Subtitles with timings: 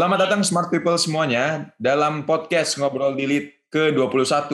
[0.00, 4.48] Selamat datang Smart People semuanya dalam podcast Ngobrol Dilit ke-21.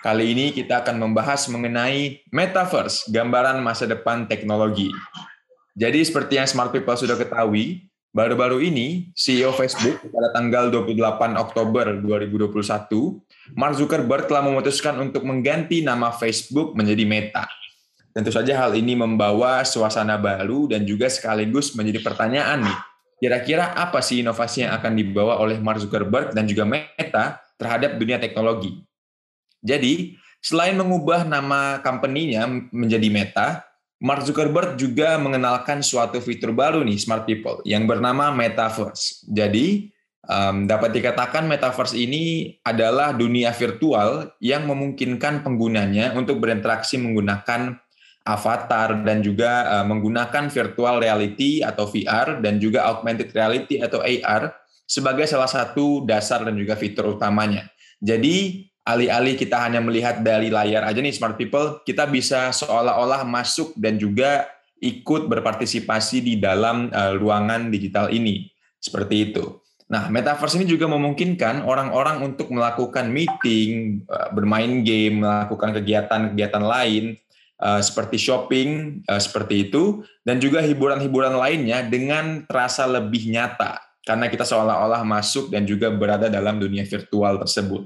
[0.00, 4.88] Kali ini kita akan membahas mengenai Metaverse, gambaran masa depan teknologi.
[5.76, 7.84] Jadi seperti yang Smart People sudah ketahui,
[8.16, 12.48] baru-baru ini CEO Facebook pada tanggal 28 Oktober 2021,
[13.60, 17.44] Mark Zuckerberg telah memutuskan untuk mengganti nama Facebook menjadi Meta.
[18.16, 22.78] Tentu saja hal ini membawa suasana baru dan juga sekaligus menjadi pertanyaan nih,
[23.18, 28.22] Kira-kira apa sih inovasi yang akan dibawa oleh Mark Zuckerberg dan juga Meta terhadap dunia
[28.22, 28.78] teknologi?
[29.58, 33.66] Jadi, selain mengubah nama company-nya menjadi Meta,
[33.98, 39.26] Mark Zuckerberg juga mengenalkan suatu fitur baru nih, Smart People, yang bernama Metaverse.
[39.26, 39.90] Jadi,
[40.22, 47.74] um, dapat dikatakan Metaverse ini adalah dunia virtual yang memungkinkan penggunanya untuk berinteraksi menggunakan
[48.28, 54.52] avatar dan juga uh, menggunakan virtual reality atau VR dan juga augmented reality atau AR
[54.84, 57.64] sebagai salah satu dasar dan juga fitur utamanya.
[58.04, 63.72] Jadi alih-alih kita hanya melihat dari layar aja nih smart people, kita bisa seolah-olah masuk
[63.80, 64.44] dan juga
[64.78, 68.48] ikut berpartisipasi di dalam uh, ruangan digital ini.
[68.78, 69.58] Seperti itu.
[69.88, 77.16] Nah, metaverse ini juga memungkinkan orang-orang untuk melakukan meeting, uh, bermain game, melakukan kegiatan-kegiatan lain
[77.62, 84.30] uh, seperti shopping uh, seperti itu dan juga hiburan-hiburan lainnya dengan terasa lebih nyata karena
[84.30, 87.84] kita seolah-olah masuk dan juga berada dalam dunia virtual tersebut.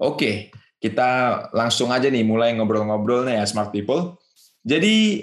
[0.00, 0.48] Oke,
[0.80, 1.10] kita
[1.52, 4.16] langsung aja nih mulai ngobrol-ngobrol nih ya smart people.
[4.64, 5.20] Jadi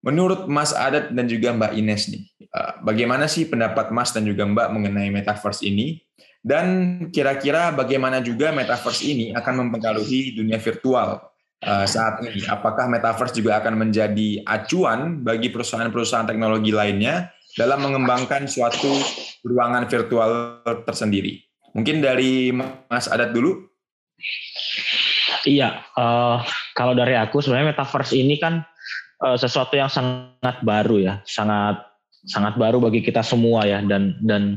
[0.00, 2.24] menurut Mas Adat dan juga Mbak Ines nih,
[2.56, 6.00] uh, bagaimana sih pendapat Mas dan juga Mbak mengenai metaverse ini?
[6.40, 6.66] Dan
[7.12, 11.31] kira-kira bagaimana juga metaverse ini akan mempengaruhi dunia virtual Eh,
[11.62, 12.42] saat ini.
[12.50, 18.90] Apakah metaverse juga akan menjadi acuan bagi perusahaan-perusahaan teknologi lainnya dalam mengembangkan suatu
[19.46, 21.38] ruangan virtual tersendiri?
[21.72, 23.70] Mungkin dari Mas Adat dulu.
[25.42, 26.38] Iya, uh,
[26.74, 28.62] kalau dari aku sebenarnya metaverse ini kan
[29.22, 31.82] uh, sesuatu yang sangat baru ya, sangat
[32.26, 34.54] sangat baru bagi kita semua ya dan dan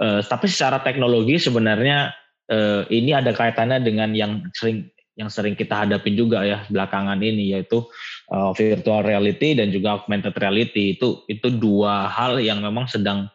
[0.00, 2.08] uh, tapi secara teknologi sebenarnya
[2.48, 7.52] uh, ini ada kaitannya dengan yang sering yang sering kita hadapin juga ya belakangan ini
[7.52, 7.84] yaitu
[8.32, 10.96] uh, virtual reality dan juga augmented reality.
[10.96, 13.28] Itu itu dua hal yang memang sedang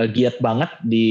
[0.00, 1.08] uh, giat banget di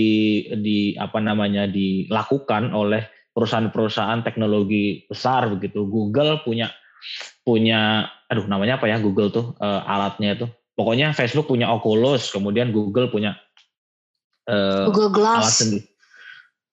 [0.57, 5.85] di apa namanya dilakukan oleh perusahaan-perusahaan teknologi besar begitu.
[5.85, 6.73] Google punya
[7.45, 10.47] punya aduh namanya apa ya Google tuh uh, alatnya itu.
[10.73, 13.37] Pokoknya Facebook punya Oculus kemudian Google punya
[14.49, 15.45] uh, Google Glass.
[15.45, 15.92] alat sendiri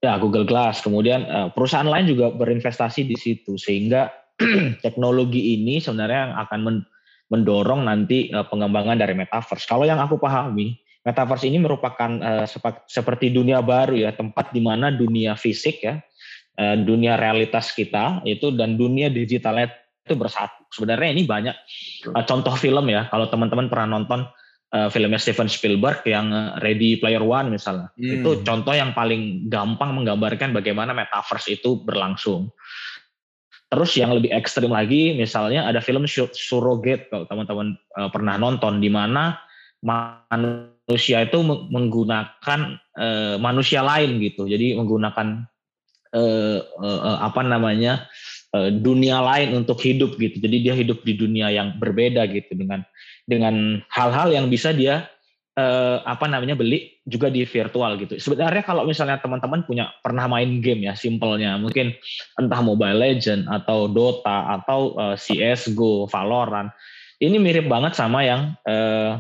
[0.01, 0.81] Ya, Google Glass.
[0.81, 4.09] Kemudian uh, perusahaan lain juga berinvestasi di situ sehingga
[4.85, 6.61] teknologi ini sebenarnya yang akan
[7.29, 9.69] mendorong nanti uh, pengembangan dari metaverse.
[9.69, 10.73] Kalau yang aku pahami,
[11.05, 12.49] metaverse ini merupakan uh,
[12.89, 16.01] seperti dunia baru ya, tempat di mana dunia fisik ya,
[16.61, 19.69] dunia realitas kita itu dan dunia digitalnya
[20.05, 20.61] itu bersatu.
[20.69, 21.57] Sebenarnya ini banyak
[22.29, 23.09] contoh film ya.
[23.09, 24.29] Kalau teman-teman pernah nonton
[24.75, 27.91] uh, filmnya Steven Spielberg yang eh, Ready Player One misalnya.
[27.99, 28.23] Hmm.
[28.23, 32.51] Itu contoh yang paling gampang menggambarkan bagaimana metaverse itu berlangsung.
[33.71, 38.91] Terus yang lebih ekstrim lagi misalnya ada film Surrogate kalau teman-teman uh, pernah nonton di
[38.91, 39.39] mana
[39.81, 42.61] manusia itu menggunakan
[42.99, 44.51] uh, manusia lain gitu.
[44.51, 45.47] Jadi menggunakan
[46.15, 48.11] uh, uh, apa namanya
[48.53, 50.43] dunia lain untuk hidup gitu.
[50.43, 52.83] Jadi dia hidup di dunia yang berbeda gitu dengan
[53.23, 55.07] dengan hal-hal yang bisa dia
[55.55, 58.19] eh, apa namanya beli juga di virtual gitu.
[58.19, 61.95] Sebenarnya kalau misalnya teman-teman punya pernah main game ya, simpelnya mungkin
[62.39, 66.71] entah Mobile Legend atau Dota atau eh, CS:GO, Valorant,
[67.23, 69.19] ini mirip banget sama yang eh,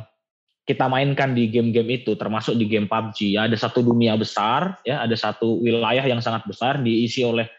[0.68, 3.34] kita mainkan di game-game itu, termasuk di game PUBG.
[3.34, 7.50] Ya, ada satu dunia besar, ya, ada satu wilayah yang sangat besar diisi oleh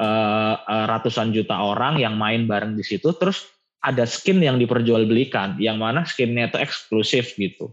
[0.00, 0.54] uh,
[0.88, 3.12] ratusan juta orang yang main bareng di situ.
[3.16, 3.48] Terus
[3.84, 7.70] ada skin yang diperjualbelikan, yang mana skinnya itu eksklusif gitu.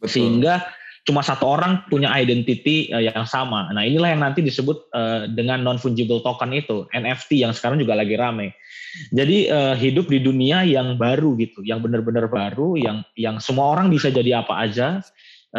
[0.00, 0.10] Betul.
[0.10, 0.64] Sehingga
[1.08, 3.72] cuma satu orang punya identity uh, yang sama.
[3.72, 7.96] Nah inilah yang nanti disebut uh, dengan non fungible token itu NFT yang sekarang juga
[7.96, 8.56] lagi rame.
[9.14, 13.86] Jadi uh, hidup di dunia yang baru gitu, yang benar-benar baru, yang yang semua orang
[13.86, 14.98] bisa jadi apa aja,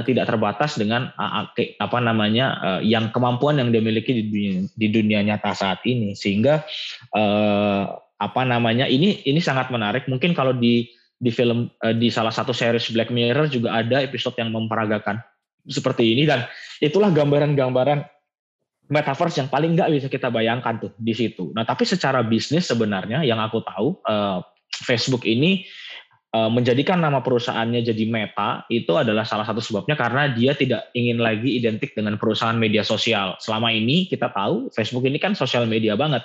[0.07, 5.51] tidak terbatas dengan uh, apa namanya yang kemampuan yang dimiliki di dunia di dunia nyata
[5.51, 6.15] saat ini.
[6.15, 6.63] Sehingga
[8.21, 10.85] apa namanya ini ini sangat menarik mungkin kalau di
[11.17, 15.17] di film eh, di salah satu series Black Mirror juga ada episode yang memperagakan
[15.65, 16.45] seperti ini dan
[16.77, 18.05] itulah gambaran-gambaran
[18.89, 21.49] metaverse yang paling nggak bisa kita bayangkan tuh di situ.
[21.57, 24.01] Nah tapi secara bisnis sebenarnya yang aku tahu
[24.85, 25.65] Facebook ini
[26.31, 31.59] menjadikan nama perusahaannya jadi Meta itu adalah salah satu sebabnya karena dia tidak ingin lagi
[31.59, 33.35] identik dengan perusahaan media sosial.
[33.43, 36.23] Selama ini kita tahu Facebook ini kan sosial media banget.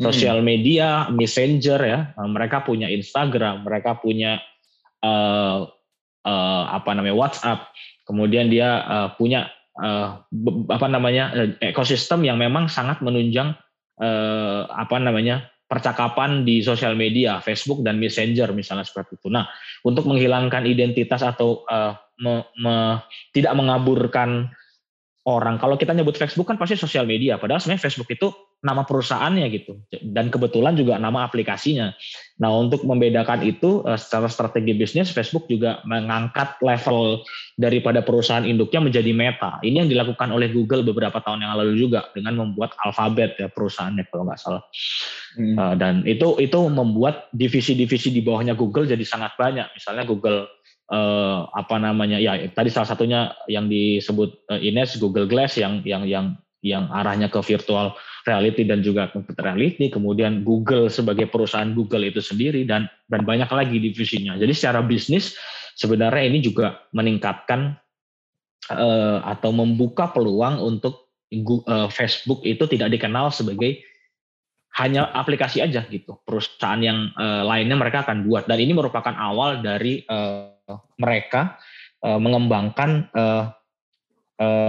[0.00, 0.08] Hmm.
[0.08, 4.40] Sosial media, messenger ya, mereka punya Instagram, mereka punya
[5.04, 5.68] uh,
[6.24, 7.68] uh, apa namanya WhatsApp,
[8.08, 10.22] kemudian dia uh, punya uh,
[10.72, 13.52] apa namanya ekosistem yang memang sangat menunjang
[14.00, 19.32] uh, apa namanya percakapan di sosial media, Facebook dan Messenger misalnya seperti itu.
[19.32, 19.48] Nah,
[19.88, 23.00] untuk menghilangkan identitas atau uh, me, me,
[23.32, 24.52] tidak mengaburkan
[25.24, 25.56] orang.
[25.56, 28.28] Kalau kita nyebut Facebook kan pasti sosial media, padahal sebenarnya Facebook itu
[28.62, 29.82] nama perusahaannya gitu.
[29.90, 31.90] Dan kebetulan juga nama aplikasinya.
[32.38, 37.26] Nah, untuk membedakan itu eh, secara strategi bisnis Facebook juga mengangkat level
[37.58, 39.58] daripada perusahaan induknya menjadi Meta.
[39.66, 44.06] Ini yang dilakukan oleh Google beberapa tahun yang lalu juga dengan membuat Alphabet ya perusahaannya
[44.08, 44.62] kalau nggak salah.
[45.34, 45.58] Hmm.
[45.58, 49.74] Eh, dan itu itu membuat divisi-divisi di bawahnya Google jadi sangat banyak.
[49.74, 50.46] Misalnya Google
[50.92, 56.04] uh, apa namanya ya tadi salah satunya yang disebut uh, Ines Google Glass yang yang
[56.04, 56.26] yang
[56.62, 62.22] yang arahnya ke virtual reality dan juga computer reality, kemudian Google sebagai perusahaan Google itu
[62.22, 64.38] sendiri dan dan banyak lagi divisinya.
[64.38, 65.34] Jadi secara bisnis
[65.74, 67.74] sebenarnya ini juga meningkatkan
[68.70, 71.10] uh, atau membuka peluang untuk
[71.66, 73.82] uh, Facebook itu tidak dikenal sebagai
[74.78, 76.22] hanya aplikasi aja gitu.
[76.22, 80.06] Perusahaan yang uh, lainnya mereka akan buat dan ini merupakan awal dari
[80.96, 81.58] mereka
[82.02, 83.12] mengembangkan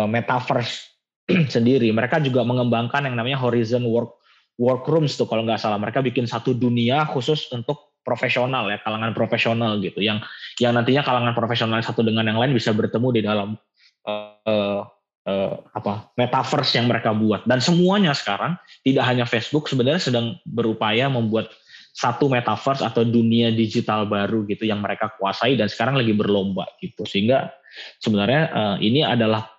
[0.10, 0.93] metaverse
[1.54, 1.90] sendiri.
[1.92, 4.20] Mereka juga mengembangkan yang namanya Horizon Work
[4.54, 5.82] Workrooms tuh kalau nggak salah.
[5.82, 10.04] Mereka bikin satu dunia khusus untuk profesional ya, kalangan profesional gitu.
[10.04, 10.28] Yang
[10.62, 13.58] yang nantinya kalangan profesional satu dengan yang lain bisa bertemu di dalam
[14.06, 14.84] uh,
[15.26, 17.48] uh, apa metaverse yang mereka buat.
[17.50, 21.50] Dan semuanya sekarang tidak hanya Facebook sebenarnya sedang berupaya membuat
[21.94, 27.06] satu metaverse atau dunia digital baru gitu yang mereka kuasai dan sekarang lagi berlomba gitu
[27.06, 27.54] sehingga
[28.02, 29.53] sebenarnya uh, ini adalah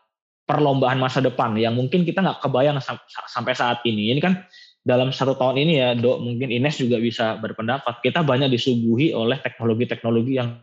[0.44, 2.76] perlombaan masa depan yang mungkin kita nggak kebayang
[3.28, 4.12] sampai saat ini.
[4.12, 4.44] Ini kan
[4.84, 9.40] dalam satu tahun ini ya dok mungkin Ines juga bisa berpendapat kita banyak disuguhi oleh
[9.40, 10.60] teknologi-teknologi yang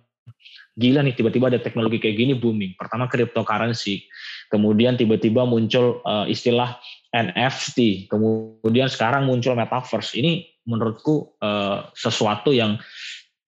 [0.78, 2.78] gila nih tiba-tiba ada teknologi kayak gini booming.
[2.78, 4.06] Pertama cryptocurrency
[4.54, 6.78] kemudian tiba-tiba muncul uh, istilah
[7.12, 10.14] NFT kemudian sekarang muncul metaverse.
[10.14, 12.78] Ini menurutku uh, sesuatu yang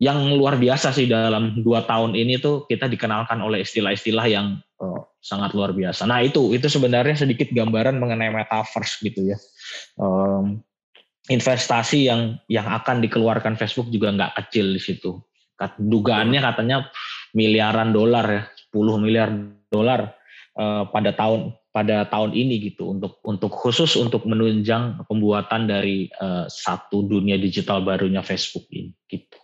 [0.02, 5.00] yang luar biasa sih dalam dua tahun ini tuh kita dikenalkan oleh istilah-istilah yang uh,
[5.24, 6.04] sangat luar biasa.
[6.04, 9.38] Nah itu itu sebenarnya sedikit gambaran mengenai metaverse gitu ya.
[9.96, 10.60] Um,
[11.32, 15.24] investasi yang yang akan dikeluarkan Facebook juga nggak kecil di situ.
[15.64, 16.92] Dugaannya katanya
[17.32, 18.44] miliaran dolar ya,
[18.76, 19.32] 10 miliar
[19.72, 20.12] dolar
[20.60, 26.46] uh, pada tahun pada tahun ini gitu untuk untuk khusus untuk menunjang pembuatan dari uh,
[26.46, 29.38] satu dunia digital barunya Facebook ini gitu.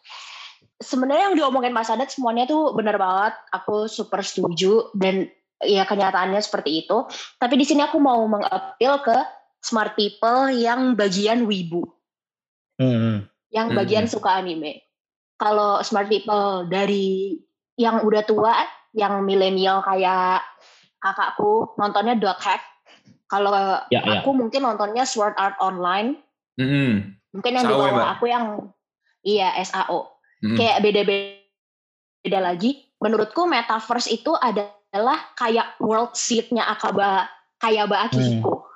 [0.79, 5.27] Sebenarnya yang diomongin Mas Adat semuanya tuh benar banget, aku super setuju dan
[5.59, 7.03] ya kenyataannya seperti itu.
[7.35, 9.17] Tapi di sini aku mau mengapil ke
[9.59, 11.83] smart people yang bagian wibu,
[12.79, 13.27] hmm.
[13.51, 14.13] yang bagian hmm.
[14.15, 14.87] suka anime.
[15.35, 17.35] Kalau smart people dari
[17.79, 18.55] yang udah tua,
[18.95, 20.43] yang milenial kayak
[20.99, 22.59] kakakku nontonnya Dot Hack.
[23.29, 23.53] Kalau
[23.93, 24.19] ya, ya.
[24.19, 24.37] aku ya.
[24.41, 26.17] mungkin nontonnya Sword Art Online.
[26.59, 26.91] Mm-hmm.
[27.39, 28.73] Mungkin yang di bawah aku yang
[29.21, 30.18] iya SAO.
[30.39, 30.57] Mm-hmm.
[30.57, 32.87] Kayak beda-beda lagi.
[32.99, 37.27] Menurutku metaverse itu adalah kayak world seat-nya Akaba
[37.59, 38.55] Kayaba Akihiko.
[38.63, 38.67] Hmm.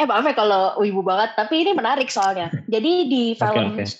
[0.00, 2.50] Eh maaf ya kalau wibu banget, tapi ini menarik soalnya.
[2.72, 3.98] Jadi di film okay, okay.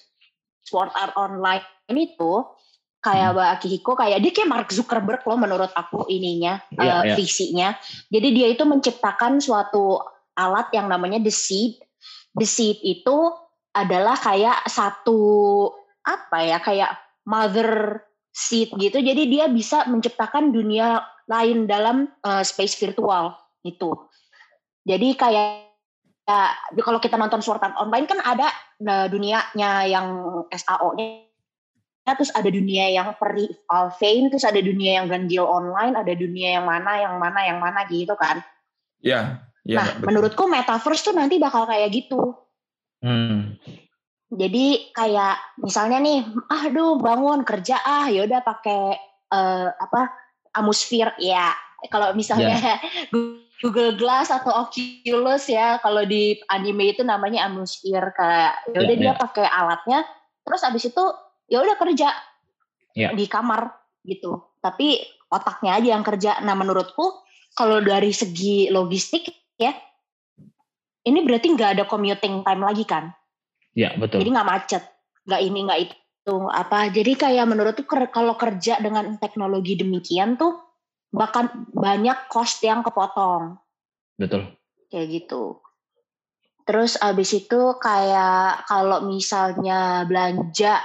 [0.63, 2.47] Sword Art Online ini tuh
[3.03, 3.37] kayak hmm.
[3.37, 7.17] Mbak Akihiko kayak dia kayak Mark Zuckerberg loh menurut aku ininya yeah, uh, yeah.
[7.19, 7.69] visinya.
[8.07, 9.99] Jadi dia itu menciptakan suatu
[10.39, 11.81] alat yang namanya the seed.
[12.39, 13.35] The seed itu
[13.75, 15.19] adalah kayak satu
[16.11, 18.99] apa ya kayak mother seed gitu.
[18.99, 23.95] Jadi dia bisa menciptakan dunia lain dalam uh, space virtual itu.
[24.83, 25.71] Jadi kayak
[26.26, 26.40] ya,
[26.83, 28.49] kalau kita nonton Sword Art Online kan ada
[28.87, 30.07] uh, dunianya yang
[30.50, 31.31] SAO-nya
[32.17, 36.67] terus ada dunia yang peri Alvain, terus ada dunia yang ganjil online, ada dunia yang
[36.67, 38.43] mana, yang mana, yang mana gitu kan.
[38.99, 39.47] Iya.
[39.62, 40.07] Ya, nah, betul.
[40.09, 42.35] menurutku metaverse tuh nanti bakal kayak gitu.
[43.05, 43.61] Hmm.
[44.31, 48.95] Jadi kayak misalnya nih, aduh bangun kerja ah, yaudah pakai
[49.35, 50.11] uh, apa
[50.55, 51.51] atmosfer ya.
[51.91, 52.79] Kalau misalnya yeah.
[53.61, 59.11] Google Glass atau Oculus ya, kalau di anime itu namanya atmosfer kayak yaudah yeah, dia
[59.11, 59.19] yeah.
[59.19, 60.07] pakai alatnya,
[60.47, 61.05] terus abis itu
[61.51, 62.15] ya udah kerja
[62.95, 63.11] yeah.
[63.11, 63.75] di kamar
[64.07, 67.21] gitu tapi otaknya aja yang kerja nah menurutku
[67.53, 69.29] kalau dari segi logistik
[69.61, 69.75] ya
[71.05, 73.13] ini berarti nggak ada commuting time lagi kan
[73.75, 74.23] ya betul.
[74.23, 74.83] Jadi nggak macet
[75.27, 76.91] nggak ini nggak itu apa.
[76.91, 80.59] Jadi kayak menurut tuh kalau kerja dengan teknologi demikian tuh
[81.11, 83.59] bahkan banyak cost yang kepotong.
[84.19, 84.50] Betul.
[84.91, 85.59] Kayak gitu.
[86.67, 90.79] Terus abis itu kayak kalau misalnya belanja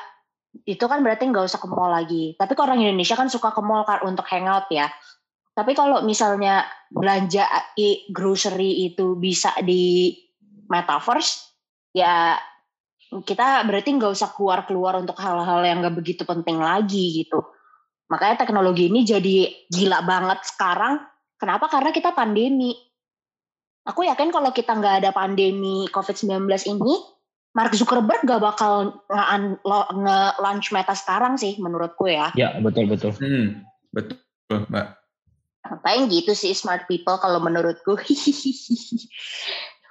[0.63, 2.33] itu kan berarti nggak usah ke mall lagi.
[2.39, 4.89] Tapi kalau orang Indonesia kan suka ke mall kan untuk hangout ya.
[5.55, 7.47] Tapi kalau misalnya belanja
[8.11, 10.15] grocery itu bisa di
[10.67, 11.53] metaverse
[11.95, 12.35] ya
[13.23, 17.43] kita berarti nggak usah keluar keluar untuk hal-hal yang nggak begitu penting lagi gitu
[18.09, 21.01] makanya teknologi ini jadi gila banget sekarang
[21.37, 22.73] kenapa karena kita pandemi
[23.85, 27.15] aku yakin kalau kita nggak ada pandemi COVID-19 ini
[27.55, 28.99] Mark Zuckerberg gak bakal
[29.95, 32.35] nge-launch meta sekarang sih menurutku ya.
[32.35, 33.15] Ya betul betul.
[33.15, 33.63] Hmm,
[33.95, 34.19] betul
[34.67, 34.99] mbak.
[35.79, 37.95] Paling gitu sih smart people kalau menurutku.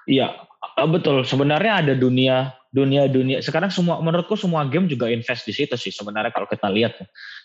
[0.04, 0.36] Iya
[0.84, 1.24] betul.
[1.24, 5.94] Sebenarnya ada dunia dunia dunia sekarang semua menurutku semua game juga invest di situ sih
[5.94, 6.98] sebenarnya kalau kita lihat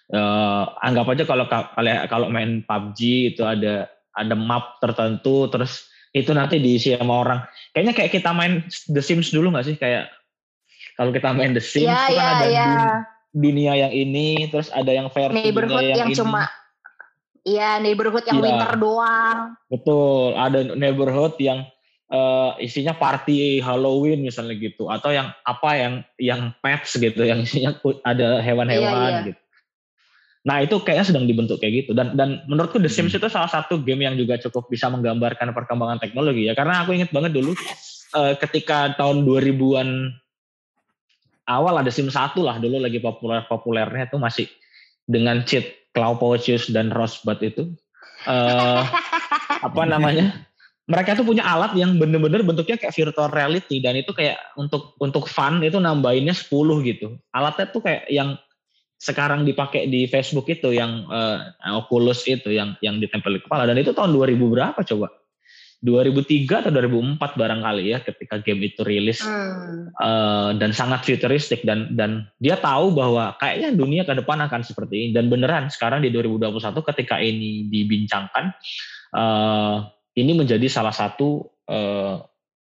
[0.09, 1.45] uh, anggap aja kalau
[2.09, 3.00] kalau main PUBG
[3.38, 3.86] itu ada
[4.17, 5.86] ada map tertentu terus
[6.17, 7.39] itu nanti diisi sama orang
[7.77, 10.09] kayaknya kayak kita main The Sims dulu nggak sih kayak
[10.98, 12.93] kalau kita main The Sims yeah, itu kan yeah, ada yeah.
[13.29, 16.17] dunia yang ini terus ada yang versi neighborhood dunia yang, yang ini.
[16.17, 16.50] cuma
[17.48, 18.45] Iya, neighborhood yang Iya.
[18.51, 19.55] winter doang.
[19.71, 21.63] Betul, ada neighborhood yang
[22.10, 27.78] eh, isinya party Halloween misalnya gitu, atau yang apa yang yang pets gitu, yang isinya
[28.04, 29.28] ada hewan-hewan Iya, iya.
[29.32, 29.42] gitu.
[30.39, 33.20] Nah itu kayaknya sedang dibentuk kayak gitu dan dan menurutku The Sims Hmm.
[33.22, 37.12] itu salah satu game yang juga cukup bisa menggambarkan perkembangan teknologi ya karena aku ingat
[37.12, 37.54] banget dulu
[38.16, 40.16] eh, ketika tahun 2000-an
[41.46, 44.48] awal ada Sims 1 lah dulu lagi populer-populernya itu masih
[45.04, 47.63] dengan cheat Clawpocius dan Rosebud itu
[48.25, 48.82] eh
[49.68, 50.49] apa namanya
[50.89, 55.29] mereka tuh punya alat yang bener-bener bentuknya kayak virtual reality dan itu kayak untuk untuk
[55.29, 56.50] fun itu nambahinnya 10
[56.89, 57.13] gitu.
[57.29, 58.41] Alatnya tuh kayak yang
[58.98, 63.69] sekarang dipakai di Facebook itu yang eh, Oculus itu yang yang ditempel di kepala.
[63.69, 65.13] Dan itu tahun 2000 berapa coba?
[65.79, 69.22] 2003 atau 2004 barangkali ya ketika game itu rilis.
[69.22, 69.93] Hmm.
[69.93, 75.05] Eh, dan sangat futuristik dan dan dia tahu bahwa kayaknya dunia ke depan akan seperti
[75.05, 75.10] ini.
[75.13, 78.58] Dan beneran sekarang di 2021 ketika ini dibincangkan
[79.13, 82.20] eh, ini menjadi salah satu eh,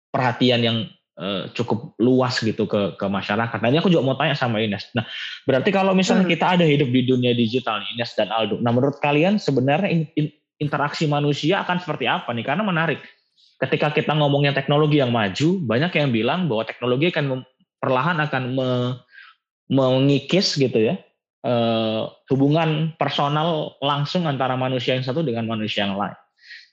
[0.09, 0.77] perhatian yang
[1.17, 3.57] eh, cukup luas gitu ke ke masyarakat.
[3.61, 4.89] Nah ini aku juga mau tanya sama Ines.
[4.97, 5.05] Nah
[5.45, 6.33] berarti kalau misalnya Hmm.
[6.33, 8.57] kita ada hidup di dunia digital Ines dan Aldo.
[8.61, 12.45] Nah menurut kalian sebenarnya in- in- interaksi manusia akan seperti apa nih?
[12.45, 13.01] Karena menarik.
[13.61, 17.47] Ketika kita ngomongnya teknologi yang maju, banyak yang bilang bahwa teknologi akan mem-
[17.79, 18.95] perlahan akan me-
[19.71, 20.99] mengikis gitu ya
[21.43, 26.15] eh, hubungan personal langsung antara manusia yang satu dengan manusia yang lain.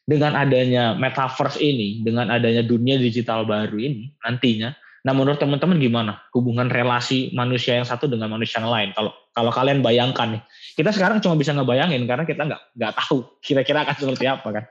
[0.04, 4.74] Dengan adanya metaverse ini, dengan adanya dunia digital baru ini nantinya,
[5.06, 8.90] nah menurut teman-teman gimana hubungan relasi manusia yang satu dengan manusia yang lain?
[8.96, 10.42] Kalau kalau kalian bayangkan nih,
[10.74, 14.64] kita sekarang cuma bisa ngebayangin karena kita nggak nggak tahu kira-kira akan seperti apa kan.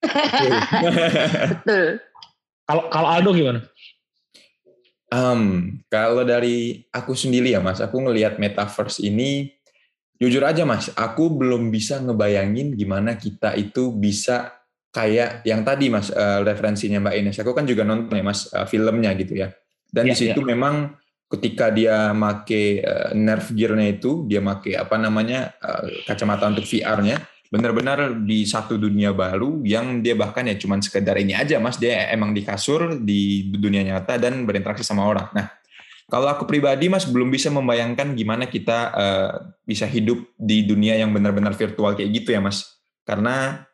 [1.52, 1.86] Betul.
[2.66, 3.60] Kalau kalau Aldo gimana?
[5.06, 5.42] Em,
[5.86, 9.54] kalau dari aku sendiri ya mas, aku ngelihat metaverse ini,
[10.18, 14.55] jujur aja mas, aku belum bisa ngebayangin gimana kita itu bisa
[14.96, 17.36] kayak yang tadi mas eh, referensinya Mbak Ines.
[17.44, 19.52] Aku kan juga nonton ya mas eh, filmnya gitu ya.
[19.92, 20.96] Dan Ya, di situ memang
[21.28, 27.20] ketika dia make eh, nerve gear-nya itu, dia make apa namanya eh, kacamata untuk VR-nya,
[27.52, 32.10] benar-benar di satu dunia baru yang dia bahkan ya cuman sekedar ini aja mas dia
[32.10, 35.28] emang di kasur di dunia nyata dan berinteraksi sama orang.
[35.36, 35.46] Nah
[36.08, 39.32] kalau aku pribadi mas belum bisa membayangkan gimana kita eh,
[39.68, 43.66] bisa hidup di dunia yang benar-benar virtual kayak gitu ya mas karena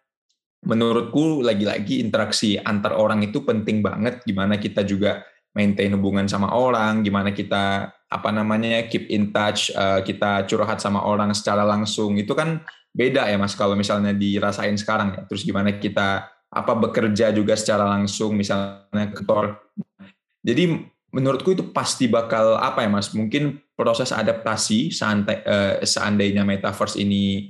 [0.63, 4.23] menurutku lagi-lagi interaksi antar orang itu penting banget.
[4.23, 10.01] Gimana kita juga maintain hubungan sama orang gimana kita apa namanya keep in touch eh,
[10.01, 12.17] kita curhat sama orang secara langsung.
[12.17, 15.23] Itu kan beda ya mas kalau misalnya dirasain sekarang ya.
[15.27, 19.57] Terus gimana kita apa bekerja juga secara langsung misalnya kantor
[20.45, 27.49] jadi menurutku itu pasti bakal apa ya mas mungkin proses adaptasi eh, seandainya metaverse ini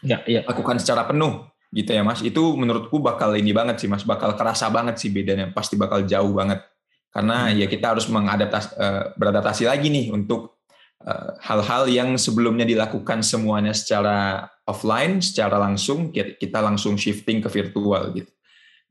[0.00, 0.40] Ya, ya.
[0.44, 2.20] dilakukan secara penuh gitu ya mas.
[2.24, 4.02] Itu menurutku bakal ini banget sih mas.
[4.02, 5.52] Bakal kerasa banget sih bedanya.
[5.52, 6.64] Pasti bakal jauh banget.
[7.10, 10.62] Karena ya kita harus mengadaptasi eh, beradaptasi lagi nih untuk
[11.02, 18.14] eh, hal-hal yang sebelumnya dilakukan semuanya secara offline secara langsung kita langsung shifting ke virtual
[18.14, 18.30] gitu.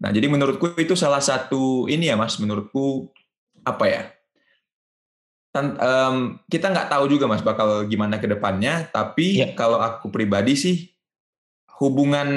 [0.03, 3.11] Nah jadi menurutku itu salah satu ini ya mas menurutku
[3.63, 4.03] apa ya?
[5.49, 8.85] Tan- em, kita nggak tahu juga mas bakal gimana ke depannya.
[8.91, 9.47] Tapi Ya.
[9.57, 10.93] kalau aku pribadi sih
[11.79, 12.29] hubungan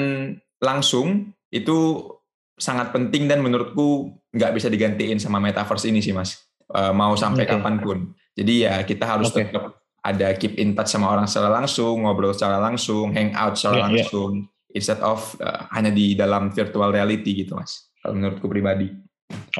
[0.63, 2.09] langsung itu
[2.57, 7.45] sangat penting dan menurutku nggak bisa digantiin sama metaverse ini sih mas Eh, mau sampai
[7.45, 7.53] Oke.
[7.53, 7.97] kapan pun
[8.33, 9.45] Jadi ya kita harus Oke.
[9.45, 13.77] tetap ada keep in touch sama orang secara langsung, ngobrol secara langsung, hang out secara
[13.77, 13.87] Iya, iya.
[14.01, 14.31] langsung,
[14.73, 17.93] instead of uh, hanya di dalam virtual reality gitu mas.
[18.01, 18.89] Kalau menurutku pribadi.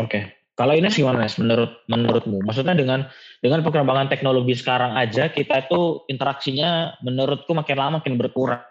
[0.01, 0.41] Oke.
[0.57, 1.37] Kalau Ines gimana Nes?
[1.37, 2.41] Menurut menurutmu?
[2.45, 3.05] Maksudnya dengan
[3.41, 8.61] dengan perkembangan teknologi sekarang aja kita itu interaksinya menurutku makin lama makin berkurang.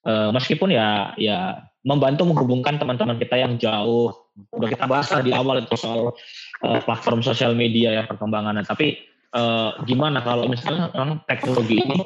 [0.00, 4.16] Eh, meskipun ya ya membantu menghubungkan teman-teman kita yang jauh.
[4.56, 6.16] Udah kita bahas di awal itu soal
[6.64, 8.64] eh, platform sosial media ya perkembangannya.
[8.64, 8.96] Tapi
[9.36, 10.88] eh, gimana kalau misalnya
[11.28, 12.00] teknologi ini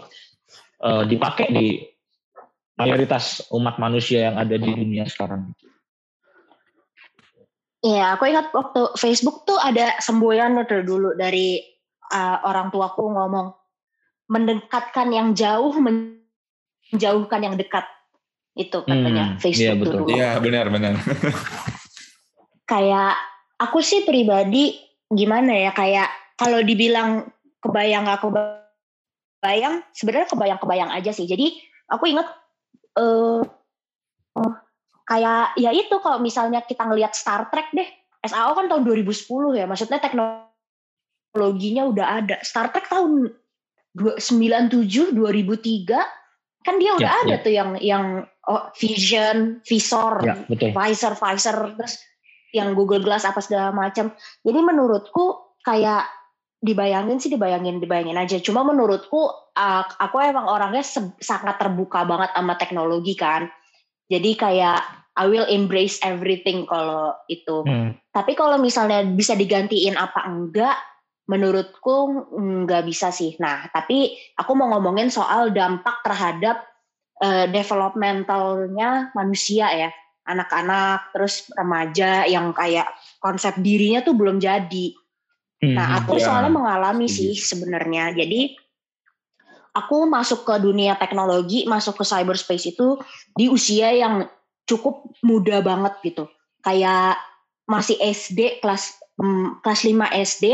[0.83, 1.67] eh, dipakai di
[2.75, 5.55] mayoritas umat manusia yang ada di dunia sekarang?
[7.85, 11.61] Iya, aku ingat waktu Facebook tuh ada semboyan dulu dari
[12.09, 13.53] uh, orang tuaku ngomong
[14.33, 15.69] mendekatkan yang jauh,
[16.95, 17.83] menjauhkan yang dekat.
[18.55, 19.99] Itu katanya Hmm, Facebook iya, betul.
[20.07, 20.15] dulu.
[20.15, 20.95] Iya benar-benar.
[22.71, 23.19] Kayak
[23.59, 24.79] aku sih pribadi
[25.11, 26.09] gimana ya kayak
[26.39, 27.27] kalau dibilang
[27.59, 31.27] kebayang gak kebayang, sebenarnya kebayang-kebayang aja sih.
[31.27, 31.59] Jadi
[31.91, 32.31] aku ingat
[32.95, 33.43] eh
[34.39, 34.53] oh,
[35.05, 37.87] kayak ya itu kalau misalnya kita ngelihat Star Trek deh,
[38.23, 42.37] SAO kan tahun 2010 ya, maksudnya teknologinya udah ada.
[42.47, 43.35] Star Trek tahun
[43.95, 46.24] dua- 97 2003
[46.65, 47.45] kan dia udah Ya, ada ya.
[47.45, 48.05] tuh yang yang
[48.49, 50.73] oh, Vision, Visor, Ya betul.
[50.73, 52.01] visor visor terus
[52.57, 54.17] yang Google Glass apa segala macam.
[54.41, 56.09] Jadi menurutku kayak
[56.65, 58.41] dibayangin sih dibayangin dibayangin aja.
[58.41, 60.81] Cuma menurutku uh, aku emang orangnya
[61.21, 63.53] sangat terbuka banget sama teknologi kan.
[64.09, 64.81] Jadi kayak
[65.15, 67.63] I will embrace everything kalau itu.
[67.69, 67.95] Hmm.
[68.11, 70.75] Tapi kalau misalnya bisa digantiin apa enggak,
[71.25, 73.37] menurutku enggak bisa sih.
[73.41, 76.65] Nah, tapi aku mau ngomongin soal dampak terhadap
[77.25, 79.91] eh, developmentalnya manusia ya,
[80.29, 82.89] anak-anak terus remaja yang kayak
[83.21, 84.93] konsep dirinya tuh belum jadi.
[85.65, 88.13] Nah, aku Ya, soalnya mengalami sih sebenarnya.
[88.13, 88.53] Jadi
[89.73, 93.01] aku masuk ke dunia teknologi, masuk ke cyberspace itu
[93.33, 94.29] di usia yang
[94.69, 96.25] cukup muda banget gitu.
[96.61, 97.17] Kayak
[97.65, 100.45] masih SD kelas hmm, kelas 5 SD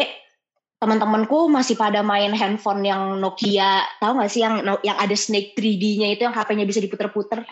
[0.80, 6.16] teman-temanku masih pada main handphone yang Nokia, tahu nggak sih yang yang ada Snake 3D-nya
[6.16, 7.44] itu yang HP-nya bisa diputer-puter.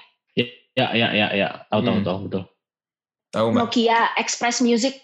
[0.79, 1.49] Ya, ya, ya, ya.
[1.69, 2.07] Tahu, tahu, Hmm.
[2.07, 2.43] tahu, betul.
[3.35, 3.59] Tahu mbak?
[3.61, 4.95] Nokia Express Music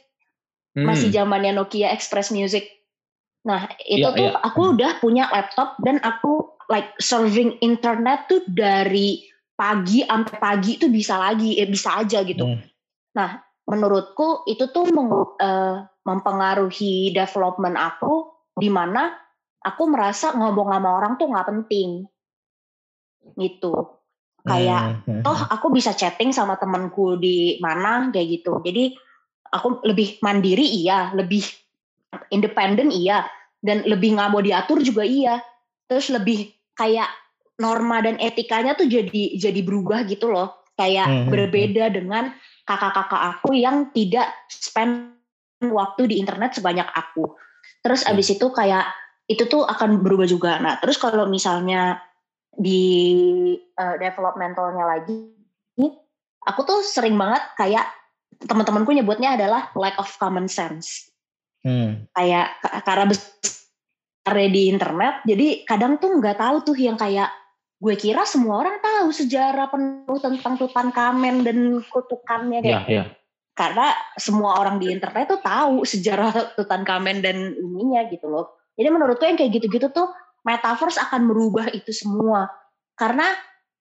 [0.73, 0.87] Hmm.
[0.87, 2.65] masih zamannya Nokia Express Music.
[3.45, 4.39] Nah, itu Iya, tuh iya.
[4.41, 9.21] aku udah punya laptop dan aku like surfing internet tuh dari
[9.53, 12.47] pagi sampai pagi tuh bisa lagi, eh, bisa aja gitu.
[12.47, 12.63] Hmm.
[13.15, 19.11] Nah, menurutku itu tuh meng- eh, mempengaruhi development aku di mana
[19.65, 21.91] aku merasa ngomong sama orang tuh nggak penting.
[23.35, 23.75] Gitu.
[24.45, 28.61] Kayak Hmm, hmm, toh aku bisa chatting sama temanku di mana kayak gitu.
[28.61, 28.93] Jadi
[29.49, 31.41] aku lebih mandiri iya, lebih
[32.29, 33.25] independen iya,
[33.65, 35.41] dan lebih nggak mau diatur juga iya.
[35.89, 37.09] Terus lebih kayak
[37.57, 40.69] norma dan etikanya tuh jadi jadi berubah gitu loh.
[40.77, 42.37] Kayak hmm, berbeda dengan
[42.69, 45.15] kakak-kakak aku yang tidak spend
[45.63, 47.37] waktu di internet sebanyak aku.
[47.85, 48.89] Terus abis itu kayak
[49.29, 50.61] itu tuh akan berubah juga.
[50.61, 52.01] Nah, terus kalau misalnya
[52.55, 52.83] di
[53.77, 55.33] uh, developmentalnya lagi,
[56.45, 57.87] aku tuh sering banget kayak
[58.45, 61.09] teman-temanku nyebutnya adalah lack of common sense.
[61.65, 62.05] hmm.
[62.13, 67.33] Kayak ka- karena besarnya di internet, jadi kadang tuh nggak tahu tuh yang kayak
[67.81, 73.05] gue kira semua orang tahu sejarah penuh tentang Tutankhamen dan kutukannya kayak Ya, ya.
[73.55, 78.59] Karena semua orang di internet tuh tahu sejarah Tutankhamen dan ininya gitu loh.
[78.75, 80.11] Jadi menurutku yang kayak gitu-gitu tuh
[80.43, 82.51] metaverse akan merubah itu semua.
[82.99, 83.31] Karena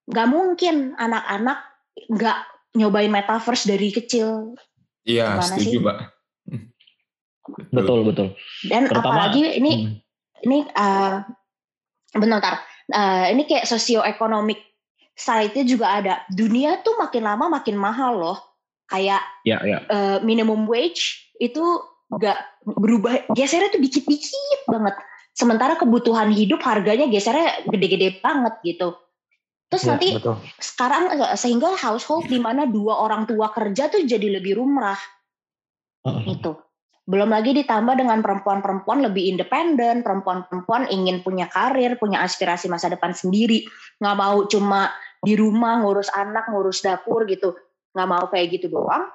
[0.05, 1.57] nggak mungkin anak-anak
[2.13, 2.38] nggak
[2.77, 4.53] nyobain metaverse dari kecil.
[5.03, 5.81] Iya, Gimana setuju sih?
[5.81, 5.97] mbak.
[7.73, 8.27] Betul, betul.
[8.69, 9.93] Dan Terutama- apalagi ini Hmm.
[10.45, 11.25] ini uh,
[12.13, 12.62] bentar,
[12.93, 14.62] uh, ini kayak sosioekonomik
[15.17, 16.13] side-nya juga ada.
[16.29, 18.39] Dunia tuh makin lama makin mahal loh.
[18.93, 19.82] Kayak Ya, ya.
[19.89, 21.62] eh, minimum wage itu
[22.13, 22.38] nggak
[22.77, 24.93] berubah gesernya tuh dikit-dikit banget
[25.34, 28.93] sementara kebutuhan hidup harganya gesernya gede-gede banget gitu
[29.73, 30.38] terus Ya, nanti betul.
[30.62, 34.99] sekarang eh, sehingga household di mana dua orang tua kerja tuh jadi lebih rumrah
[36.06, 36.38] Heeh.
[36.38, 36.62] gitu
[37.03, 43.12] belum lagi ditambah dengan perempuan-perempuan lebih independen perempuan-perempuan ingin punya karir punya aspirasi masa depan
[43.12, 43.65] sendiri
[43.99, 47.58] nggak mau cuma di rumah ngurus anak ngurus dapur gitu
[47.93, 49.10] nggak mau kayak gitu doang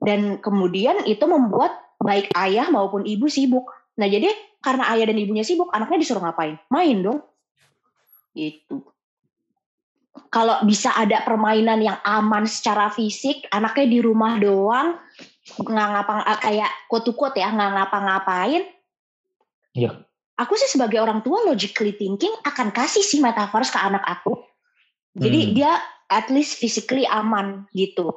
[0.00, 4.32] dan kemudian itu membuat baik ayah maupun ibu sibuk nah jadi
[4.64, 7.20] karena ayah dan ibunya sibuk anaknya disuruh ngapain main dong
[8.32, 8.80] itu
[10.30, 14.96] kalau bisa ada permainan yang aman secara fisik anaknya di rumah doang
[15.60, 18.64] nggak ngapa kayak quote to quote ya nggak ngapa-ngapain
[19.70, 20.02] Iya.
[20.34, 24.34] aku sih sebagai orang tua logically thinking akan kasih sih metaverse ke anak aku.
[25.14, 25.52] Jadi hmm.
[25.54, 25.72] dia
[26.10, 28.10] at least physically aman gitu.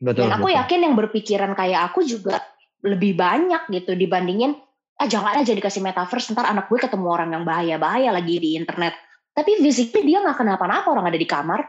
[0.00, 0.58] Betul, Dan aku betul.
[0.64, 2.40] yakin yang berpikiran kayak aku juga
[2.80, 4.54] lebih banyak gitu dibandingin
[4.98, 8.98] ah jangan aja dikasih metaverse ntar anak gue ketemu orang yang bahaya-bahaya lagi di internet.
[9.30, 11.62] Tapi physically dia nggak kenapa-napa orang ada di kamar.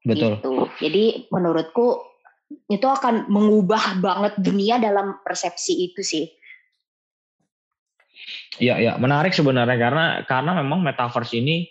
[0.00, 0.40] Betul.
[0.40, 0.52] Gitu.
[0.80, 2.00] Jadi menurutku
[2.72, 6.24] itu akan mengubah banget dunia dalam persepsi itu sih.
[8.60, 11.68] Iya, ya, menarik sebenarnya karena karena memang metaverse ini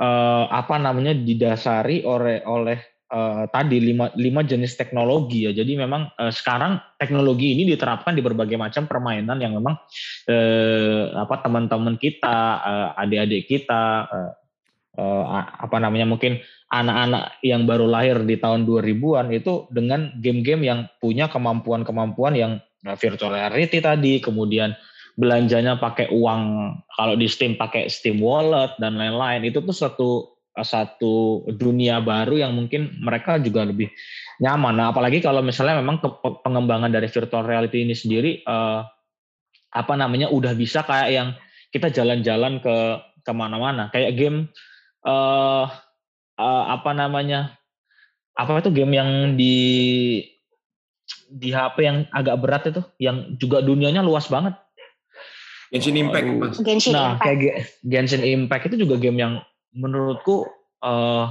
[0.00, 2.78] eh, apa namanya didasari oleh oleh
[3.12, 5.52] eh, tadi lima, lima jenis teknologi ya.
[5.52, 9.76] Jadi memang eh, sekarang teknologi ini diterapkan di berbagai macam permainan yang memang
[10.26, 12.64] eh, apa teman-teman kita,
[12.96, 14.32] adik-adik kita, eh,
[14.96, 15.24] eh,
[15.60, 21.26] apa namanya mungkin anak-anak yang baru lahir di tahun 2000-an itu dengan game-game yang punya
[21.26, 22.52] kemampuan-kemampuan yang
[22.96, 24.72] virtual reality tadi, kemudian
[25.18, 26.42] belanjanya pakai uang
[26.94, 30.08] kalau di Steam pakai Steam Wallet dan lain-lain itu tuh satu
[30.60, 33.88] satu dunia baru yang mungkin mereka juga lebih
[34.42, 34.76] nyaman.
[34.76, 36.02] Nah, apalagi kalau misalnya memang
[36.42, 38.82] pengembangan dari virtual reality ini sendiri uh,
[39.70, 41.28] apa namanya udah bisa kayak yang
[41.70, 42.76] kita jalan-jalan ke
[43.22, 44.50] ke mana-mana kayak game
[45.06, 45.70] uh,
[46.34, 47.54] uh, apa namanya
[48.34, 49.56] apa itu game yang di
[51.30, 54.58] di HP yang agak berat itu yang juga dunianya luas banget
[55.70, 56.56] Genshin Impact, Mas.
[56.62, 57.24] Genshin nah, Impact.
[57.26, 57.40] kayak
[57.86, 59.32] Genshin Impact itu juga game yang
[59.70, 60.50] menurutku
[60.82, 61.30] uh,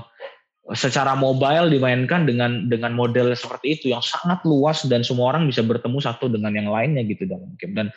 [0.71, 5.65] secara mobile dimainkan dengan dengan model seperti itu yang sangat luas dan semua orang bisa
[5.65, 7.87] bertemu satu dengan yang lainnya gitu dalam game dan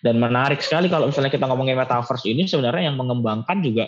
[0.00, 3.86] dan menarik sekali kalau misalnya kita ngomongin metaverse ini sebenarnya yang mengembangkan juga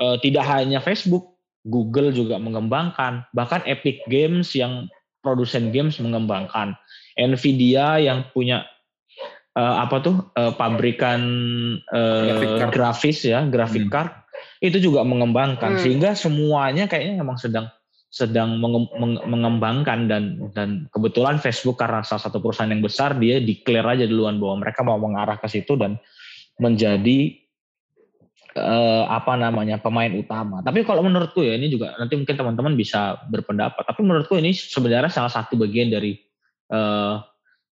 [0.00, 4.86] uh, tidak hanya Facebook, Google juga mengembangkan, bahkan Epic Games yang
[5.24, 6.78] produsen games mengembangkan,
[7.18, 8.62] Nvidia yang punya
[9.56, 11.20] uh, apa tuh uh, pabrikan
[11.90, 13.92] uh, grafis ya grafik hmm.
[13.92, 14.12] card
[14.60, 15.82] itu juga mengembangkan hmm.
[15.82, 17.66] sehingga semuanya kayaknya memang sedang
[18.06, 18.56] sedang
[19.26, 24.40] mengembangkan dan dan kebetulan Facebook karena salah satu perusahaan yang besar dia declare aja duluan
[24.40, 26.00] bahwa mereka mau mengarah ke situ dan
[26.56, 27.36] menjadi
[28.56, 30.64] uh, apa namanya pemain utama.
[30.64, 33.84] Tapi kalau menurutku ya ini juga nanti mungkin teman-teman bisa berpendapat.
[33.84, 36.16] Tapi menurutku ini sebenarnya salah satu bagian dari
[36.72, 37.20] uh,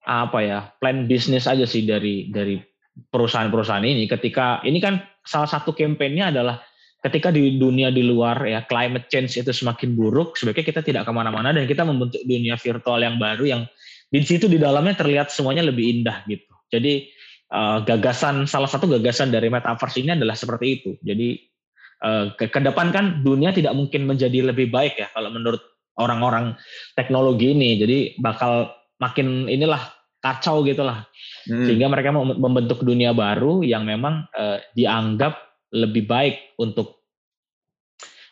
[0.05, 2.61] apa ya plan bisnis aja sih dari dari
[2.95, 4.07] perusahaan-perusahaan ini.
[4.07, 6.61] Ketika ini kan salah satu kampanyenya adalah
[7.05, 11.13] ketika di dunia di luar ya climate change itu semakin buruk sebaiknya kita tidak ke
[11.13, 13.63] mana-mana dan kita membentuk dunia virtual yang baru yang
[14.09, 16.49] di situ di dalamnya terlihat semuanya lebih indah gitu.
[16.73, 17.13] Jadi
[17.53, 20.91] uh, gagasan salah satu gagasan dari metaverse ini adalah seperti itu.
[21.05, 21.37] Jadi
[22.07, 25.61] uh, ke, ke depan kan dunia tidak mungkin menjadi lebih baik ya kalau menurut
[25.99, 26.57] orang-orang
[26.97, 27.77] teknologi ini.
[27.77, 28.71] Jadi bakal
[29.03, 29.83] makin inilah
[30.25, 31.05] kacau gitulah.
[31.45, 31.69] Hmm.
[31.69, 35.37] sehingga mereka membentuk dunia baru yang memang uh, dianggap
[35.77, 37.05] lebih baik untuk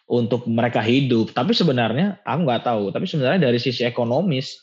[0.09, 1.37] untuk mereka hidup.
[1.37, 2.88] Tapi sebenarnya aku nggak tahu.
[2.88, 4.57] Tapi sebenarnya dari sisi ekonomis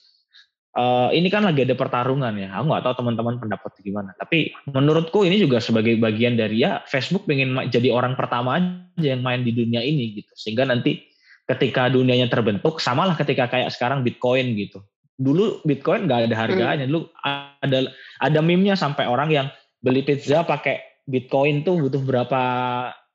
[0.73, 2.49] uh, ini kan lagi ada pertarungan ya.
[2.57, 4.17] Aku nggak tahu teman-teman pendapat gimana.
[4.17, 9.21] Tapi menurutku ini juga sebagai bagian dari ya Facebook pengen jadi orang pertama aja yang
[9.21, 10.33] main di dunia ini gitu.
[10.33, 11.05] Sehingga nanti
[11.45, 14.81] ketika dunianya terbentuk samalah ketika kayak sekarang Bitcoin gitu
[15.19, 16.87] dulu Bitcoin nggak ada harganya.
[16.87, 16.91] Hmm.
[16.95, 17.01] Dulu
[17.59, 17.77] ada
[18.23, 19.47] ada meme-nya sampai orang yang
[19.83, 22.41] beli pizza pakai Bitcoin tuh butuh berapa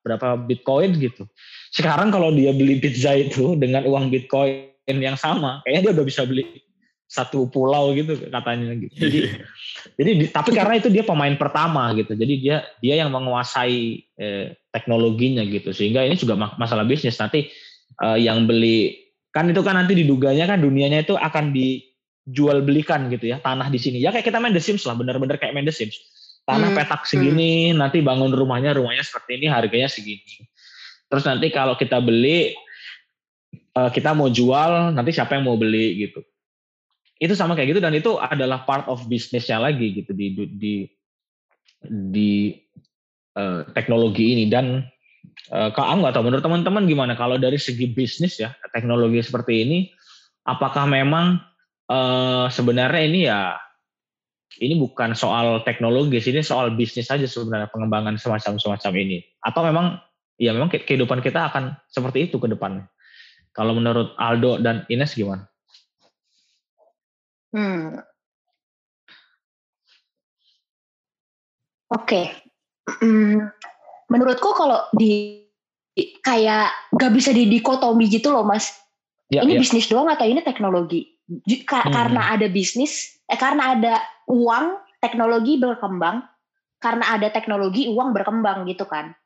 [0.04, 1.24] berapa Bitcoin gitu.
[1.72, 6.22] Sekarang kalau dia beli pizza itu dengan uang Bitcoin yang sama, kayaknya dia udah bisa
[6.28, 6.44] beli
[7.08, 8.94] satu pulau gitu katanya gitu.
[9.00, 9.18] Jadi
[9.96, 12.12] jadi tapi karena itu dia pemain pertama gitu.
[12.12, 15.72] Jadi dia dia yang menguasai eh, teknologinya gitu.
[15.72, 17.48] Sehingga ini juga masalah bisnis nanti
[18.04, 19.00] eh, yang beli
[19.34, 21.93] kan itu kan nanti diduganya kan dunianya itu akan di
[22.24, 24.00] jual belikan gitu ya tanah di sini.
[24.00, 25.96] Ya kayak kita main The Sims lah bener-bener kayak main The Sims.
[26.44, 26.76] Tanah hmm.
[26.76, 27.80] petak segini hmm.
[27.80, 30.44] nanti bangun rumahnya rumahnya seperti ini harganya segini.
[31.08, 32.56] Terus nanti kalau kita beli
[33.76, 36.20] uh, kita mau jual nanti siapa yang mau beli gitu.
[37.20, 40.74] Itu sama kayak gitu dan itu adalah part of bisnisnya lagi gitu di di
[41.84, 42.32] di
[43.36, 44.44] uh, teknologi ini.
[44.48, 44.80] Dan
[45.52, 47.12] uh, kalau nggak tahu menurut teman-teman gimana?
[47.16, 49.78] Kalau dari segi bisnis ya teknologi seperti ini
[50.44, 51.40] apakah memang
[51.90, 53.58] uh, sebenarnya ini ya
[54.62, 59.18] ini bukan soal teknologi, ini soal bisnis saja sebenarnya pengembangan semacam semacam ini.
[59.42, 59.98] Atau memang
[60.38, 62.86] ya memang kehidupan kita akan seperti itu ke depannya.
[63.54, 65.46] Kalau menurut Aldo dan Ines gimana?
[67.54, 68.02] Hmm.
[71.94, 72.24] Oke, okay.
[73.06, 73.38] hmm,
[74.10, 75.38] menurutku kalau di
[76.26, 78.74] kayak gak bisa didikotomi gitu loh mas.
[79.30, 79.62] Ya, ini ya.
[79.62, 81.13] bisnis doang atau ini teknologi?
[81.28, 81.64] Hmm.
[81.68, 83.94] karena ada bisnis eh karena ada
[84.28, 86.24] uang teknologi berkembang
[86.84, 89.16] karena ada teknologi uang berkembang gitu kan.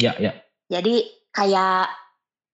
[0.00, 0.32] Ya, ya.
[0.72, 1.92] Jadi kayak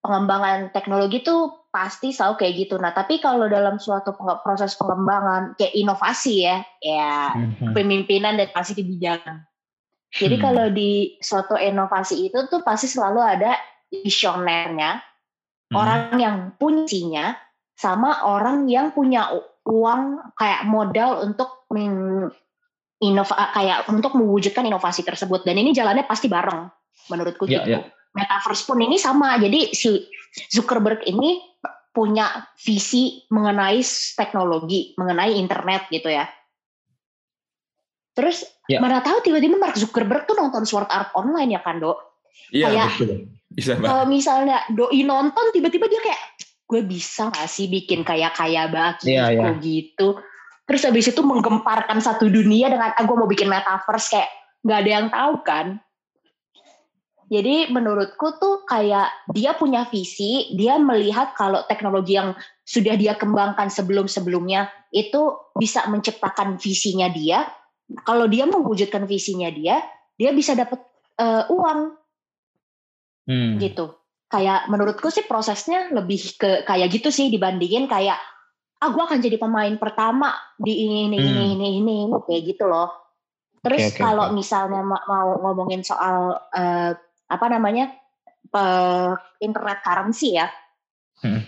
[0.03, 2.75] pengembangan teknologi tuh pasti selalu kayak gitu.
[2.77, 7.71] Nah, tapi kalau dalam suatu proses pengembangan kayak inovasi ya, ya hmm.
[7.71, 9.47] pemimpinan dan pasti kebijakan.
[10.13, 10.45] Jadi hmm.
[10.45, 13.57] kalau di suatu inovasi itu tuh pasti selalu ada
[13.89, 15.01] visionernya,
[15.71, 15.75] hmm.
[15.79, 17.39] orang yang punya
[17.77, 19.33] sama orang yang punya
[19.67, 21.67] uang kayak modal untuk
[23.03, 26.71] inova kayak untuk mewujudkan inovasi tersebut dan ini jalannya pasti bareng
[27.11, 27.71] menurutku yeah, gitu.
[27.79, 27.85] Yeah.
[28.13, 29.41] Metaverse pun ini sama.
[29.41, 30.05] Jadi si
[30.53, 31.41] Zuckerberg ini
[31.93, 33.81] punya visi mengenai
[34.17, 36.29] teknologi, mengenai internet gitu ya.
[38.13, 38.81] Terus yeah.
[38.81, 41.99] mana tahu tiba-tiba Mark Zuckerberg tuh nonton Sword Art Online ya kan, Dok?
[42.53, 43.33] Iya, yeah, betul.
[43.53, 46.21] Bisa, Kalau misalnya Doi nonton tiba-tiba dia kayak
[46.73, 49.53] gue bisa gak sih bikin kayak kaya banget yeah, yeah.
[49.61, 50.17] gitu?
[50.65, 54.31] Terus habis itu menggemparkan satu dunia dengan ah, gue mau bikin metaverse kayak
[54.65, 55.67] nggak ada yang tahu kan?
[57.29, 62.33] Jadi menurutku tuh kayak dia punya visi dia melihat kalau teknologi yang
[62.65, 67.45] sudah dia kembangkan sebelum-sebelumnya itu bisa menciptakan visinya dia.
[68.09, 69.85] Kalau dia mewujudkan visinya dia
[70.17, 70.81] dia bisa dapat
[71.21, 72.01] uh, uang.
[73.23, 73.55] Hmm.
[73.63, 74.02] gitu
[74.33, 78.17] kayak menurutku sih prosesnya lebih ke kayak gitu sih dibandingin kayak
[78.83, 81.29] ah gue akan jadi pemain pertama di ini ini hmm.
[81.29, 82.89] ini ini ini ini kayak gitu loh
[83.63, 84.35] terus okay, okay, kalau okay.
[84.35, 86.91] misalnya mau ngomongin soal uh,
[87.29, 87.93] apa namanya
[88.57, 90.51] uh, internet currency ya
[91.23, 91.45] hmm.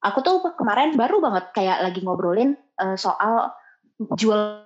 [0.00, 3.52] aku tuh kemarin baru banget kayak lagi ngobrolin uh, soal
[4.16, 4.64] jual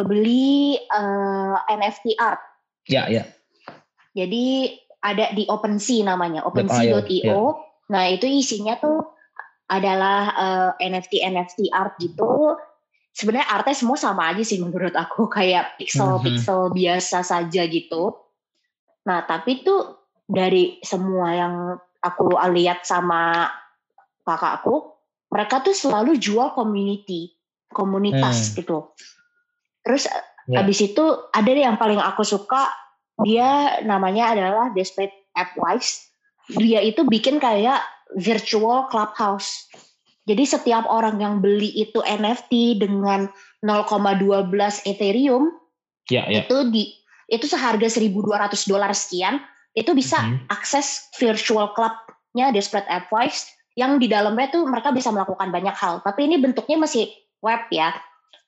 [0.00, 2.40] beli uh, NFT art
[2.88, 3.28] ya ya
[4.16, 7.34] jadi ada di OpenSea namanya OpenSea.io ya.
[7.88, 9.00] nah itu isinya tuh
[9.70, 12.58] adalah uh, eh, NFT NFT art gitu
[13.14, 16.76] sebenarnya artnya semua sama aja sih menurut aku kayak pixel-pixel mm -hmm.
[16.76, 18.16] biasa saja gitu
[19.06, 21.54] nah tapi tuh dari semua yang
[22.00, 23.48] aku lihat sama
[24.22, 24.94] kakakku
[25.32, 27.34] mereka tuh selalu jual community
[27.70, 28.62] komunitas hmm.
[28.62, 28.78] gitu
[29.82, 30.06] terus
[30.46, 30.60] yeah.
[30.60, 32.70] habis itu ada yang paling aku suka
[33.24, 35.14] dia namanya adalah Desperate
[35.56, 36.10] Wise
[36.58, 37.78] dia itu bikin kayak
[38.18, 39.70] virtual clubhouse.
[40.26, 43.30] Jadi setiap orang yang beli itu NFT dengan
[43.62, 44.50] 0,12
[44.86, 45.50] Ethereum
[46.10, 46.46] ya, ya.
[46.46, 46.94] itu di
[47.30, 48.10] itu seharga 1.200
[48.66, 49.38] dolar sekian
[49.74, 50.46] itu bisa mm -hmm.
[50.50, 53.46] akses virtual clubnya Desperate Advice
[53.78, 56.02] yang di dalamnya tuh mereka bisa melakukan banyak hal.
[56.02, 57.06] Tapi ini bentuknya masih
[57.38, 57.94] web ya.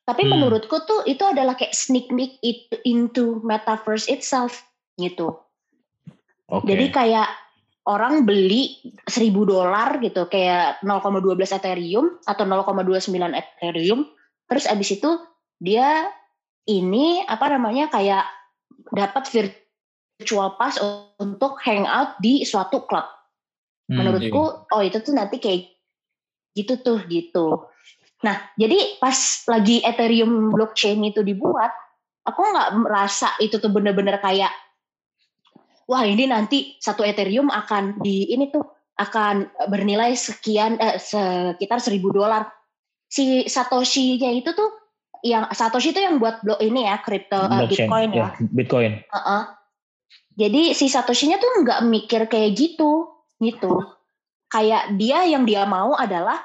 [0.02, 0.30] Tapi hmm.
[0.34, 2.42] menurutku tuh itu adalah kayak sneak peek
[2.82, 4.66] into metaverse itself
[4.98, 5.38] gitu.
[6.50, 6.74] Okay.
[6.74, 7.28] Jadi kayak
[7.86, 8.78] orang beli
[9.10, 14.06] 1000 dolar gitu kayak 0,12 Ethereum atau 0,29 Ethereum
[14.46, 15.10] terus abis itu
[15.58, 16.06] dia
[16.70, 18.22] ini apa namanya kayak
[18.94, 20.78] dapat virtual pass
[21.18, 23.06] untuk hangout di suatu klub.
[23.90, 24.74] Hmm, Menurutku iya.
[24.78, 25.74] oh itu tuh nanti kayak
[26.54, 27.66] gitu tuh gitu.
[28.22, 29.14] Nah, jadi pas
[29.50, 31.74] lagi Ethereum blockchain itu dibuat,
[32.22, 34.50] aku nggak merasa itu tuh bener-bener kayak
[35.90, 38.62] wah ini nanti satu Ethereum akan di ini tuh
[38.94, 42.46] akan bernilai sekian eh, sekitar seribu dolar.
[43.12, 44.70] Si Satoshi-nya itu tuh
[45.26, 48.32] yang Satoshi itu yang buat blok ini ya kripto uh, Bitcoin ya.
[48.32, 48.46] ya.
[48.50, 48.92] Bitcoin.
[49.10, 49.42] Uh -uh.
[50.32, 53.84] Jadi si Satoshi-nya tuh nggak mikir kayak gitu, gitu.
[54.48, 56.40] Kayak dia yang dia mau adalah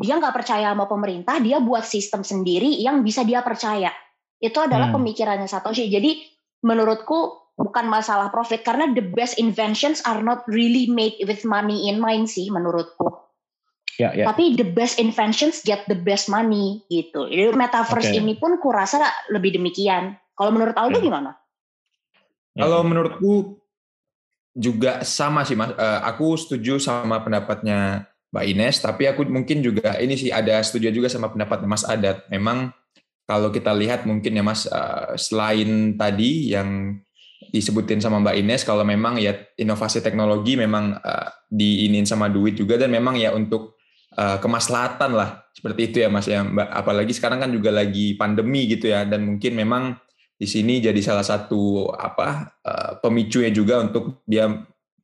[0.00, 3.92] dia nggak percaya sama pemerintah, dia buat sistem sendiri yang bisa dia percaya.
[4.40, 4.96] Itu adalah hmm.
[4.96, 5.92] pemikirannya Satoshi.
[5.92, 6.24] Jadi
[6.64, 12.00] menurutku bukan masalah profit karena the best inventions are not really made with money in
[12.00, 13.12] mind sih menurutku.
[14.00, 14.24] Ya, ya.
[14.32, 17.28] Tapi the best inventions get the best money gitu.
[17.28, 18.24] Jadi metaverse okay.
[18.24, 20.16] ini pun kurasa lebih demikian.
[20.32, 21.04] Kalau menurut Aldo okay.
[21.04, 21.36] gimana?
[22.56, 23.60] Kalau menurutku
[24.56, 25.76] juga sama sih mas.
[25.76, 30.94] Uh, aku setuju sama pendapatnya Mbak Ines, tapi aku mungkin juga ini sih ada setuju
[30.94, 32.30] juga sama pendapat Mas Adat.
[32.30, 32.70] Memang
[33.26, 36.98] kalau kita lihat mungkin ya Mas, uh, selain tadi yang
[37.50, 42.78] disebutin sama Mbak Ines kalau memang ya inovasi teknologi memang uh, diinin sama duit juga
[42.78, 43.80] dan memang ya untuk
[44.14, 48.68] uh, kemaslahatan lah seperti itu ya Mas ya Mbak apalagi sekarang kan juga lagi pandemi
[48.68, 49.96] gitu ya dan mungkin memang
[50.36, 54.48] di sini jadi salah satu apa uh, pemicunya juga untuk dia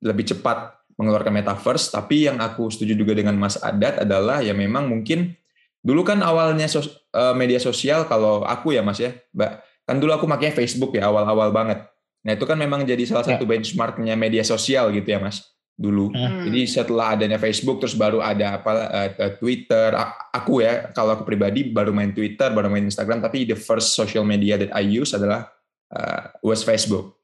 [0.05, 4.89] lebih cepat mengeluarkan metaverse tapi yang aku setuju juga dengan Mas Adat adalah ya memang
[4.89, 5.37] mungkin
[5.85, 9.53] dulu kan awalnya sos, uh, media sosial kalau aku ya Mas ya Mbak
[9.87, 11.85] kan dulu aku makanya Facebook ya awal-awal banget
[12.27, 13.39] Nah itu kan memang jadi salah ya.
[13.39, 15.47] satu benchmarknya media sosial gitu ya mas
[15.79, 16.11] dulu.
[16.11, 16.51] Hmm.
[16.51, 19.95] Jadi setelah adanya Facebook terus baru ada apa uh, Twitter.
[20.35, 23.23] Aku ya kalau aku pribadi baru main Twitter, baru main Instagram.
[23.23, 25.47] Tapi the first social media that I use adalah
[25.95, 27.16] uh, was Facebook.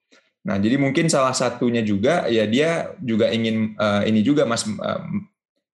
[0.42, 5.26] Nah, jadi mungkin salah satunya juga ya dia juga ingin uh, ini juga Mas um,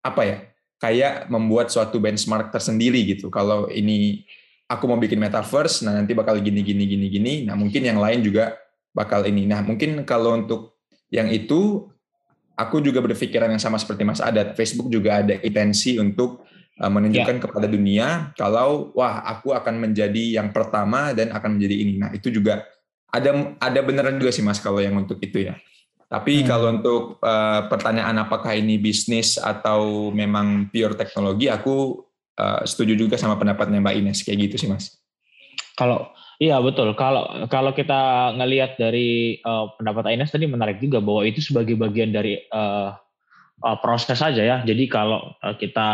[0.04, 0.38] apa ya?
[0.78, 3.28] kayak membuat suatu benchmark tersendiri gitu.
[3.28, 4.22] Kalau ini
[4.70, 7.34] aku mau bikin metaverse, nah nanti bakal gini gini gini gini.
[7.44, 8.54] Nah, mungkin yang lain juga
[8.94, 9.44] bakal ini.
[9.44, 10.78] Nah, mungkin kalau untuk
[11.10, 11.90] yang itu
[12.54, 14.54] aku juga berpikiran yang sama seperti Mas Adat.
[14.54, 16.46] Facebook juga ada intensi untuk
[16.78, 17.42] uh, menunjukkan ya.
[17.42, 18.06] kepada dunia
[18.38, 21.94] kalau wah aku akan menjadi yang pertama dan akan menjadi ini.
[21.98, 22.62] Nah, itu juga
[23.08, 25.56] ada ada beneran juga sih Mas kalau yang untuk itu ya.
[26.08, 26.46] Tapi hmm.
[26.48, 32.00] kalau untuk uh, pertanyaan apakah ini bisnis atau memang pure teknologi, aku
[32.40, 34.96] uh, setuju juga sama pendapatnya Mbak Ines kayak gitu sih Mas.
[35.76, 36.08] Kalau
[36.40, 36.96] iya betul.
[36.96, 42.08] Kalau kalau kita ngelihat dari uh, pendapat Ines tadi menarik juga bahwa itu sebagai bagian
[42.08, 42.96] dari uh,
[43.60, 44.56] uh, proses saja ya.
[44.64, 45.88] Jadi kalau uh, kita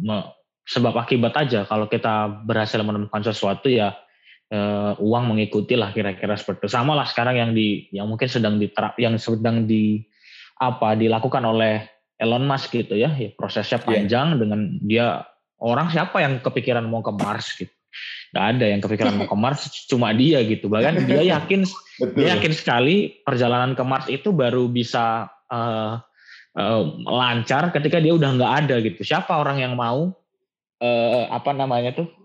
[0.00, 0.32] me,
[0.64, 3.92] sebab akibat aja kalau kita berhasil menemukan sesuatu ya
[4.52, 6.70] uh, uang mengikuti lah kira-kira seperti itu.
[6.76, 10.04] Sama lah sekarang yang di yang mungkin sedang diterap yang sedang di
[10.60, 11.88] apa dilakukan oleh
[12.20, 13.86] Elon Musk gitu ya, ya prosesnya iya.
[13.88, 14.38] panjang yeah.
[14.38, 15.06] dengan dia
[15.58, 17.72] orang siapa yang kepikiran mau ke Mars gitu.
[18.32, 20.70] Gak ada yang kepikiran mau ke Mars, cuma dia gitu.
[20.70, 21.66] Bahkan dia yakin
[22.14, 25.98] dia yakin sekali perjalanan ke Mars itu baru bisa uh,
[26.54, 29.02] uh, lancar ketika dia udah nggak ada gitu.
[29.02, 30.14] Siapa orang yang mau
[30.78, 32.21] uh, apa namanya tuh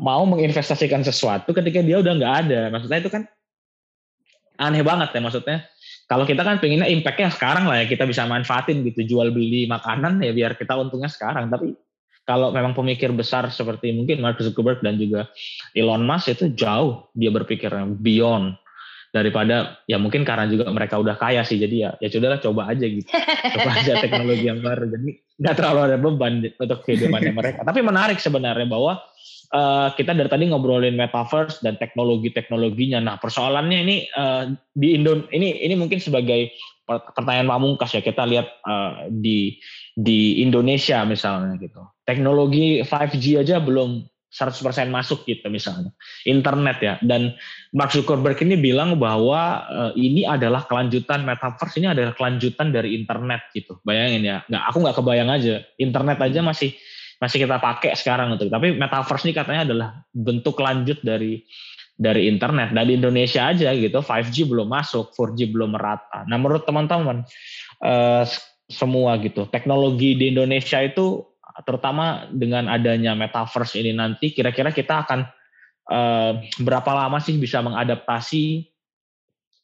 [0.00, 2.60] mau menginvestasikan sesuatu ketika dia udah nggak ada.
[2.72, 3.22] Maksudnya itu kan
[4.60, 5.58] aneh banget ya maksudnya.
[6.10, 10.20] Kalau kita kan pengennya impactnya sekarang lah ya kita bisa manfaatin gitu jual beli makanan
[10.20, 11.48] ya biar kita untungnya sekarang.
[11.48, 11.72] Tapi
[12.22, 15.26] kalau memang pemikir besar seperti mungkin Mark Zuckerberg dan juga
[15.74, 18.54] Elon Musk itu jauh dia berpikir beyond
[19.12, 22.88] daripada ya mungkin karena juga mereka udah kaya sih jadi ya ya sudahlah coba aja
[22.88, 23.04] gitu
[23.60, 28.16] coba aja teknologi yang baru jadi nggak terlalu ada beban untuk kehidupannya mereka tapi menarik
[28.16, 29.04] sebenarnya bahwa
[29.52, 32.98] uh, kita dari tadi ngobrolin metaverse dan teknologi-teknologinya.
[33.04, 36.50] Nah, persoalannya ini uh, di Indo ini ini mungkin sebagai
[36.82, 39.56] pertanyaan pamungkas ya kita lihat uh, di
[39.94, 41.80] di Indonesia misalnya gitu.
[42.02, 45.92] Teknologi 5G aja belum 100% masuk gitu misalnya.
[46.24, 46.94] Internet ya.
[47.04, 47.36] Dan
[47.76, 53.52] Mark Zuckerberg ini bilang bahwa uh, ini adalah kelanjutan metaverse ini adalah kelanjutan dari internet
[53.52, 53.76] gitu.
[53.84, 54.36] Bayangin ya.
[54.48, 55.54] Nggak aku nggak kebayang aja.
[55.76, 56.72] Internet aja masih
[57.22, 61.38] masih kita pakai sekarang untuk tapi metaverse ini katanya adalah bentuk lanjut dari
[61.94, 62.74] dari internet.
[62.74, 66.26] Dan di Indonesia aja gitu 5G belum masuk 4G belum merata.
[66.26, 67.22] Nah menurut teman-teman
[67.78, 68.26] eh,
[68.66, 71.22] semua gitu teknologi di Indonesia itu
[71.62, 75.20] terutama dengan adanya metaverse ini nanti kira-kira kita akan
[75.94, 78.66] eh, berapa lama sih bisa mengadaptasi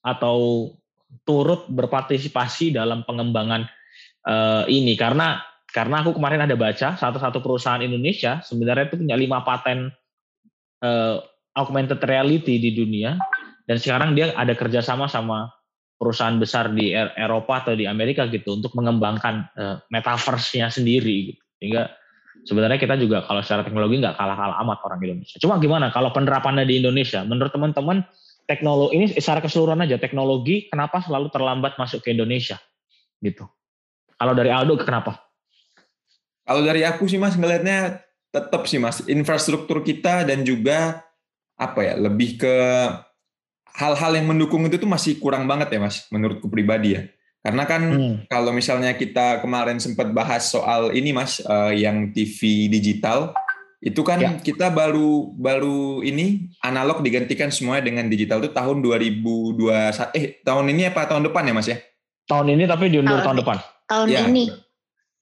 [0.07, 0.71] atau
[1.27, 3.67] turut berpartisipasi dalam pengembangan
[4.31, 4.95] eh, ini?
[4.95, 9.93] Karena karena aku kemarin ada baca satu-satu perusahaan Indonesia sebenarnya itu punya lima paten
[10.81, 11.17] uh,
[11.57, 13.21] augmented reality di dunia
[13.69, 15.53] dan sekarang dia ada kerjasama sama
[15.99, 21.43] perusahaan besar di er-, Eropa atau di Amerika gitu untuk mengembangkan uh, metaverse-nya sendiri gitu.
[21.59, 21.91] Sehingga
[22.47, 25.37] sebenarnya kita juga kalau secara teknologi nggak kalah-kalah amat orang Indonesia.
[25.43, 27.21] Cuma gimana kalau penerapannya di Indonesia?
[27.27, 28.07] Menurut teman-teman
[28.49, 32.57] teknologi ini secara keseluruhan aja teknologi kenapa selalu terlambat masuk ke Indonesia
[33.21, 33.45] gitu.
[34.17, 35.28] Kalau dari Aldo kenapa?
[36.49, 38.01] Kalau dari aku sih Mas ngelihatnya
[38.33, 41.05] tetap sih Mas infrastruktur kita dan juga
[41.61, 42.57] apa ya lebih ke
[43.77, 47.05] hal-hal yang mendukung itu tuh masih kurang banget ya Mas menurutku pribadi ya.
[47.45, 48.15] Karena kan hmm.
[48.33, 53.37] kalau misalnya kita kemarin sempat bahas soal ini Mas uh, yang TV digital
[53.79, 54.31] itu kan ya.
[54.43, 60.91] kita baru baru ini analog digantikan semuanya dengan digital itu tahun 2021 eh tahun ini
[60.91, 61.79] apa tahun depan ya Mas ya?
[62.25, 63.57] Tahun ini tapi diundur tahun, tahun depan.
[63.85, 64.25] Tahun ya.
[64.27, 64.68] ini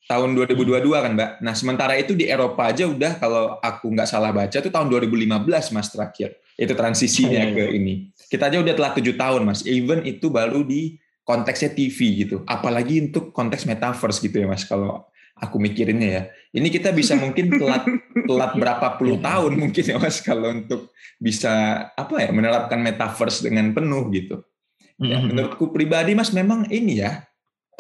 [0.07, 1.31] tahun 2022 kan Mbak.
[1.43, 5.75] Nah sementara itu di Eropa aja udah kalau aku nggak salah baca tuh tahun 2015
[5.75, 6.39] Mas terakhir.
[6.57, 8.15] Itu transisinya ke ini.
[8.31, 9.67] Kita aja udah telah tujuh tahun Mas.
[9.67, 12.47] Even itu baru di konteksnya TV gitu.
[12.47, 15.05] Apalagi untuk konteks metaverse gitu ya Mas kalau
[15.37, 16.23] aku mikirinnya ya.
[16.55, 17.85] Ini kita bisa mungkin telat
[18.25, 23.75] telat berapa puluh tahun mungkin ya Mas kalau untuk bisa apa ya menerapkan metaverse dengan
[23.75, 24.39] penuh gitu.
[24.97, 27.21] Ya, menurutku pribadi Mas memang ini ya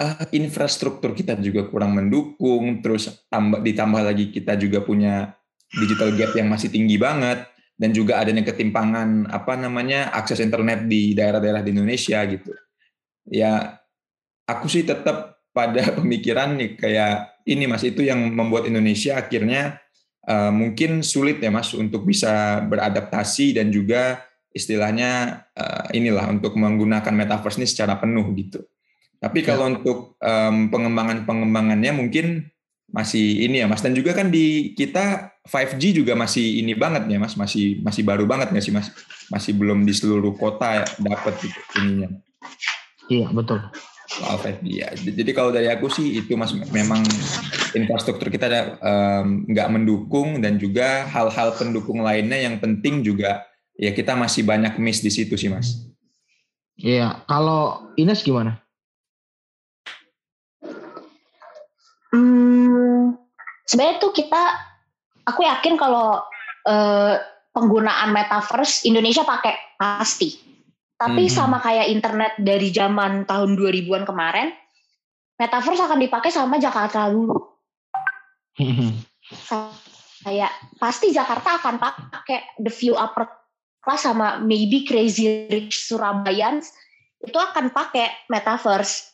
[0.00, 5.32] uh, infrastruktur kita juga kurang mendukung, terus tambah ditambah lagi kita juga punya
[5.72, 11.12] digital gap yang masih tinggi banget dan juga adanya ketimpangan apa namanya akses internet di
[11.12, 12.52] daerah-daerah di Indonesia gitu.
[13.28, 13.82] Ya
[14.46, 19.80] aku sih tetap pada pemikiran nih kayak ini Mas itu yang membuat Indonesia akhirnya
[20.28, 24.24] uh, mungkin sulit ya Mas untuk bisa beradaptasi dan juga
[24.56, 28.64] istilahnya uh, inilah untuk menggunakan metaverse ini secara penuh gitu.
[29.20, 29.46] Tapi ya.
[29.54, 29.70] kalau ya.
[29.78, 32.26] untuk um, pengembangan-pengembangannya mungkin
[32.86, 37.18] masih ini ya Mas dan juga kan di kita 5G juga masih ini banget ya
[37.22, 38.90] mas, masih masih baru banget nggak sih mas?
[39.30, 42.10] Masih belum di seluruh kota dapat gitu, ininya.
[43.06, 43.62] Iya betul.
[44.10, 44.90] Soal 5G ya.
[44.94, 47.02] Jadi kalau dari aku sih itu mas memang
[47.78, 48.50] infrastruktur kita
[49.46, 53.46] nggak um, mendukung dan juga hal-hal pendukung lainnya yang penting juga
[53.78, 55.86] ya kita masih banyak miss di situ sih mas.
[56.74, 57.22] Iya.
[57.30, 58.65] Kalau Ines gimana?
[63.66, 64.42] Sebenarnya tuh kita
[65.26, 66.22] aku yakin kalau
[66.64, 67.14] uh,
[67.50, 70.38] penggunaan metaverse Indonesia pakai pasti.
[70.96, 71.32] Tapi hmm.
[71.32, 74.48] sama kayak internet dari zaman tahun 2000-an kemarin,
[75.36, 77.36] metaverse akan dipakai sama Jakarta dulu.
[78.56, 79.04] Hmm.
[80.24, 80.48] kayak
[80.80, 83.28] pasti Jakarta akan pakai the view upper
[83.84, 86.72] class sama maybe crazy rich Surabayans
[87.20, 89.12] itu akan pakai metaverse.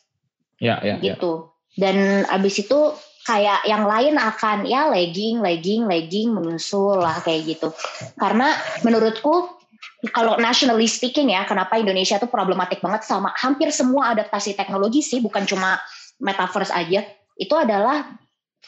[0.63, 1.19] Ya, ya, ya.
[1.19, 1.51] gitu.
[1.75, 1.91] Ya.
[1.91, 7.71] Dan abis itu kayak yang lain akan ya lagging, lagging, lagging menyusul lah kayak gitu.
[8.19, 8.51] Karena
[8.83, 9.59] menurutku
[10.11, 15.23] kalau nationally speaking ya, kenapa Indonesia tuh problematik banget sama hampir semua adaptasi teknologi sih,
[15.23, 15.79] bukan cuma
[16.19, 17.07] metaverse aja.
[17.39, 18.11] Itu adalah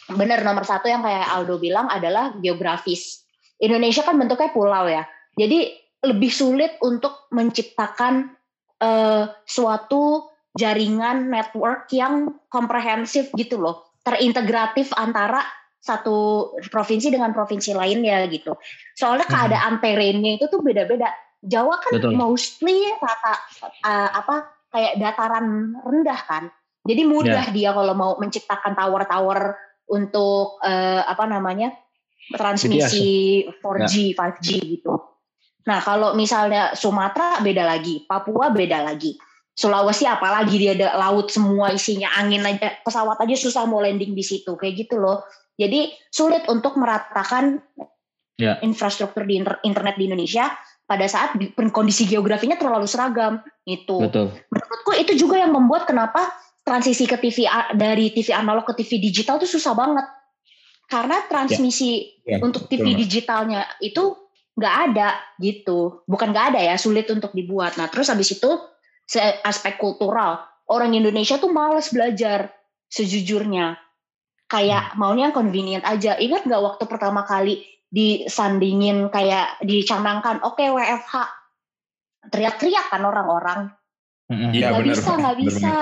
[0.08, 3.28] benar nomor satu yang kayak Aldo bilang adalah geografis.
[3.60, 5.08] Indonesia kan bentuknya pulau ya,
[5.40, 8.36] jadi lebih sulit untuk menciptakan
[8.84, 15.42] uh, suatu jaringan network yang komprehensif gitu loh terintegratif antara
[15.82, 18.58] satu provinsi dengan provinsi lainnya gitu.
[18.94, 19.34] Soalnya hmm.
[19.34, 19.82] keadaan hmm.
[19.82, 21.10] terrennya itu tuh beda-beda.
[21.46, 22.18] Jawa kan Betul.
[22.18, 23.38] mostly rata
[23.86, 24.36] uh, apa
[24.74, 26.44] kayak dataran rendah kan.
[26.86, 27.54] Jadi mudah yeah.
[27.54, 29.58] dia kalau mau menciptakan tower-tower
[29.90, 31.74] untuk uh, apa namanya
[32.34, 34.18] transmisi 4G, yeah.
[34.18, 34.48] 5G
[34.78, 34.94] gitu.
[35.66, 39.18] Nah kalau misalnya Sumatera beda lagi, Papua beda lagi.
[39.56, 44.20] Sulawesi apalagi dia ada laut semua isinya angin aja pesawat aja susah mau landing di
[44.20, 45.24] situ kayak gitu loh
[45.56, 47.64] jadi sulit untuk meratakan
[48.36, 48.60] yeah.
[48.60, 50.52] infrastruktur di inter internet di Indonesia
[50.84, 51.40] pada saat
[51.72, 54.36] kondisi geografinya terlalu seragam itu Betul.
[54.52, 56.30] menurutku itu juga yang membuat kenapa
[56.62, 60.04] transisi ke TV dari TV analog ke TV digital itu susah banget
[60.92, 62.38] karena transmisi yeah.
[62.38, 62.40] Yeah.
[62.44, 63.00] untuk TV Betul.
[63.08, 64.20] digitalnya itu
[64.56, 68.52] nggak ada gitu bukan nggak ada ya sulit untuk dibuat nah terus habis itu
[69.46, 70.42] aspek kultural.
[70.66, 72.50] Orang Indonesia tuh males belajar
[72.90, 73.78] sejujurnya.
[74.50, 74.98] Kayak hmm.
[74.98, 76.18] maunya yang convenient aja.
[76.18, 81.16] Ingat nggak waktu pertama kali disandingin kayak dicanangkan oke okay, WFH
[82.34, 83.62] teriak-teriak kan orang-orang.
[84.26, 85.74] Ya, nggak bisa nggak bisa.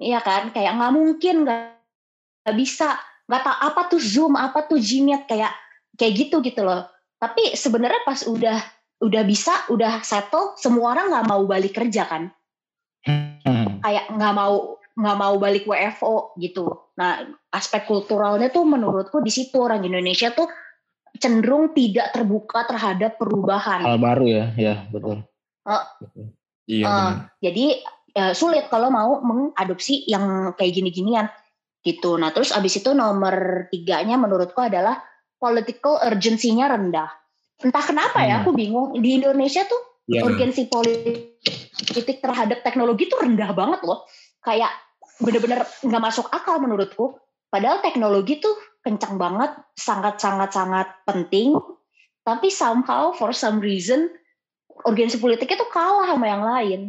[0.00, 0.52] iya kan?
[0.56, 2.96] Kayak nggak mungkin nggak bisa.
[3.28, 5.52] Nggak tahu apa tuh zoom apa tuh gmeet kayak
[6.00, 6.88] kayak gitu gitu loh.
[7.20, 8.56] Tapi sebenarnya pas udah
[9.04, 12.28] udah bisa udah settle semua orang nggak mau balik kerja kan
[13.06, 13.80] hmm.
[13.84, 16.92] kayak nggak mau nggak mau balik WFO gitu.
[17.00, 17.24] Nah
[17.54, 20.50] aspek kulturalnya tuh menurutku di situ orang Indonesia tuh
[21.16, 23.82] cenderung tidak terbuka terhadap perubahan.
[23.82, 25.24] Hal baru ya, ya betul.
[25.64, 25.84] Uh,
[26.70, 26.86] Iya.
[26.86, 27.82] Uh, jadi
[28.14, 31.26] uh, sulit kalau mau mengadopsi yang kayak gini-ginian
[31.82, 32.14] gitu.
[32.14, 35.02] Nah terus abis itu nomor tiganya menurutku adalah
[35.42, 37.10] political urgency-nya rendah.
[37.60, 38.42] Entah kenapa ya, hmm.
[38.46, 40.24] aku bingung di Indonesia tuh yeah.
[40.24, 41.29] urgensi politik
[42.20, 44.04] terhadap teknologi itu rendah banget loh.
[44.44, 44.72] Kayak
[45.20, 47.16] bener-bener nggak masuk akal menurutku.
[47.50, 51.58] Padahal teknologi tuh kencang banget, sangat-sangat-sangat penting.
[52.22, 54.12] Tapi somehow for some reason
[54.86, 56.80] urgensi politiknya tuh kalah sama yang lain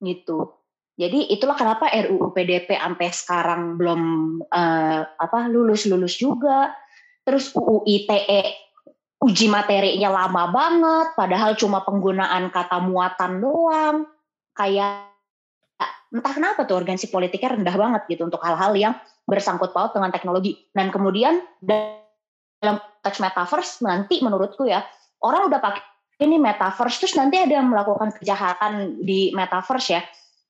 [0.00, 0.54] gitu.
[0.94, 4.00] Jadi itulah kenapa RUU PDP sampai sekarang belum
[4.46, 6.70] uh, apa lulus lulus juga.
[7.24, 8.63] Terus UU ITE
[9.24, 13.96] uji materinya lama banget, padahal cuma penggunaan kata muatan doang.
[14.52, 15.08] Kayak
[16.12, 18.94] entah kenapa tuh organisasi politiknya rendah banget gitu untuk hal-hal yang
[19.24, 20.68] bersangkut paut dengan teknologi.
[20.76, 24.84] Dan kemudian dalam teks metaverse nanti menurutku ya,
[25.24, 25.82] orang udah pakai
[26.22, 30.04] ini metaverse terus nanti ada yang melakukan kejahatan di metaverse ya.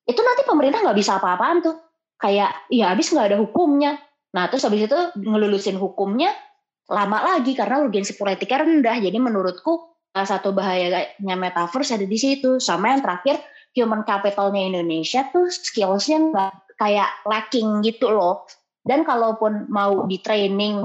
[0.05, 1.79] Itu nanti pemerintah nggak bisa apa-apaan tuh.
[2.19, 3.97] Kayak ya habis nggak ada hukumnya.
[4.35, 6.35] Nah terus habis itu ngelulusin hukumnya
[6.91, 8.97] lama lagi karena urgensi politiknya rendah.
[9.01, 12.61] Jadi menurutku salah satu bahayanya metaverse ada di situ.
[12.61, 13.41] Sama yang terakhir
[13.75, 18.45] human capitalnya Indonesia tuh skillsnya nggak kayak lacking gitu loh.
[18.85, 20.85] Dan kalaupun mau di training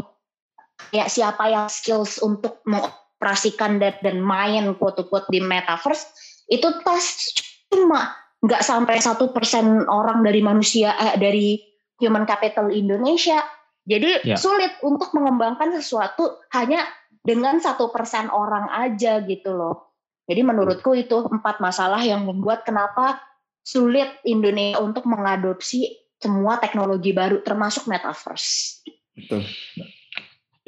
[0.87, 6.07] kayak siapa yang skills untuk mengoperasikan dan, dan main quote-quote di metaverse
[6.47, 7.35] itu tes
[7.69, 11.59] cuma nggak sampai satu persen orang dari manusia eh, dari
[11.99, 13.43] human capital Indonesia
[13.89, 14.37] jadi ya.
[14.37, 16.85] sulit untuk mengembangkan sesuatu hanya
[17.25, 19.97] dengan satu persen orang aja gitu loh.
[20.29, 23.17] Jadi menurutku itu empat masalah yang membuat kenapa
[23.65, 25.89] sulit Indonesia untuk mengadopsi
[26.21, 28.85] semua teknologi baru termasuk metaverse.
[29.17, 29.41] Betul.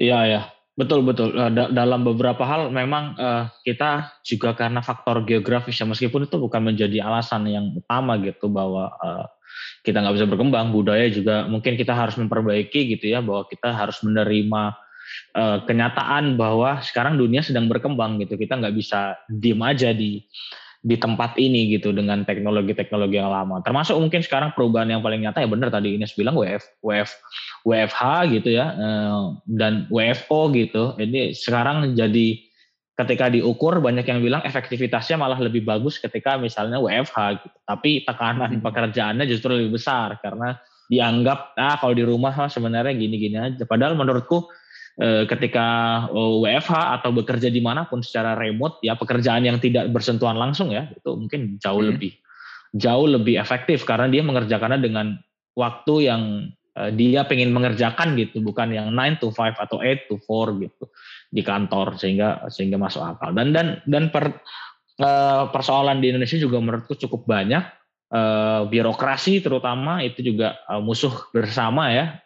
[0.02, 0.44] Iya ya.
[0.72, 1.36] betul betul.
[1.36, 6.74] Da dalam beberapa hal memang uh, kita juga karena faktor geografis ya meskipun itu bukan
[6.74, 9.30] menjadi alasan yang utama gitu bahwa uh,
[9.82, 13.98] kita nggak bisa berkembang budaya juga mungkin kita harus memperbaiki gitu ya bahwa kita harus
[14.06, 14.62] menerima
[15.36, 20.22] uh, kenyataan bahwa sekarang dunia sedang berkembang gitu kita nggak bisa diem aja di
[20.82, 23.62] di tempat ini gitu dengan teknologi-teknologi yang lama.
[23.62, 27.10] Termasuk mungkin sekarang perubahan yang paling nyata ya benar tadi Ines bilang WF, WF,
[27.62, 28.02] WFH
[28.34, 30.98] gitu ya eh, dan WFO gitu.
[30.98, 32.51] Ini sekarang jadi
[33.02, 37.58] ketika diukur banyak yang bilang efektivitasnya malah lebih bagus ketika misalnya WFH gitu.
[37.66, 38.64] Tapi tekanan hmm.
[38.64, 40.56] pekerjaannya justru lebih besar karena
[40.92, 43.64] dianggap ah kalau di rumah sebenarnya gini-gini aja.
[43.66, 44.52] Padahal menurutku
[45.00, 45.66] Eh, ketika
[46.14, 50.92] WFH atau bekerja di mana pun secara remote ya pekerjaan yang tidak bersentuhan langsung ya
[50.92, 51.90] itu mungkin jauh hmm.
[51.96, 52.12] lebih
[52.76, 55.16] jauh lebih efektif karena dia mengerjakannya dengan
[55.56, 56.22] waktu yang
[56.76, 60.84] uh, dia pengen mengerjakan gitu bukan yang 9 to 5 atau 8 to 4 gitu
[61.32, 63.32] di kantor sehingga sehingga masuk akal.
[63.32, 64.44] Dan dan dan per,
[65.00, 67.64] uh, persoalan di Indonesia juga menurutku cukup banyak.
[68.12, 72.20] Uh, birokrasi terutama itu juga uh, musuh bersama ya.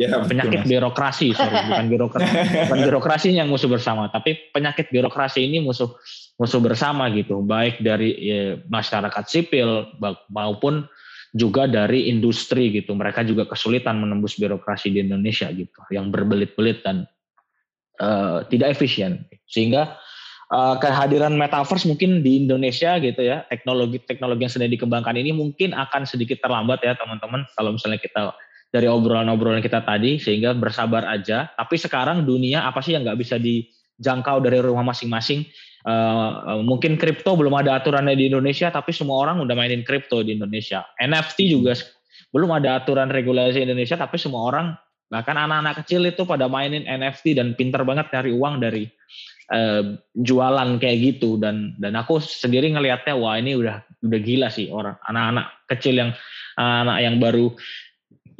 [0.00, 2.34] Ya penyakit betul, birokrasi sorry bukan birokrasi.
[2.66, 5.94] Bukan birokrasi yang musuh bersama tapi penyakit birokrasi ini musuh
[6.34, 7.46] musuh bersama gitu.
[7.46, 9.94] Baik dari ya, masyarakat sipil
[10.34, 10.90] maupun
[11.30, 12.96] juga dari industri gitu.
[12.98, 17.06] Mereka juga kesulitan menembus birokrasi di Indonesia gitu yang berbelit-belit dan
[18.00, 19.28] uh, tidak efisien.
[19.46, 20.00] Sehingga
[20.50, 26.04] uh, kehadiran metaverse mungkin di Indonesia gitu ya teknologi-teknologi yang sedang dikembangkan ini mungkin akan
[26.08, 27.46] sedikit terlambat ya teman-teman.
[27.54, 28.34] Kalau misalnya kita
[28.70, 31.50] dari obrolan-obrolan kita tadi sehingga bersabar aja.
[31.54, 35.46] Tapi sekarang dunia apa sih yang nggak bisa dijangkau dari rumah masing-masing?
[35.80, 40.36] Uh, mungkin kripto belum ada aturannya di Indonesia tapi semua orang udah mainin kripto di
[40.36, 40.86] Indonesia.
[41.00, 41.72] NFT juga
[42.30, 44.66] belum ada aturan regulasi Indonesia tapi semua orang
[45.10, 48.86] bahkan anak-anak kecil itu pada mainin NFT dan pinter banget cari uang dari
[49.50, 51.36] uh, jualan kayak gitu.
[51.36, 56.10] Dan dan aku sendiri ngelihatnya wah ini udah udah gila sih orang anak-anak kecil yang
[56.56, 57.52] anak yang baru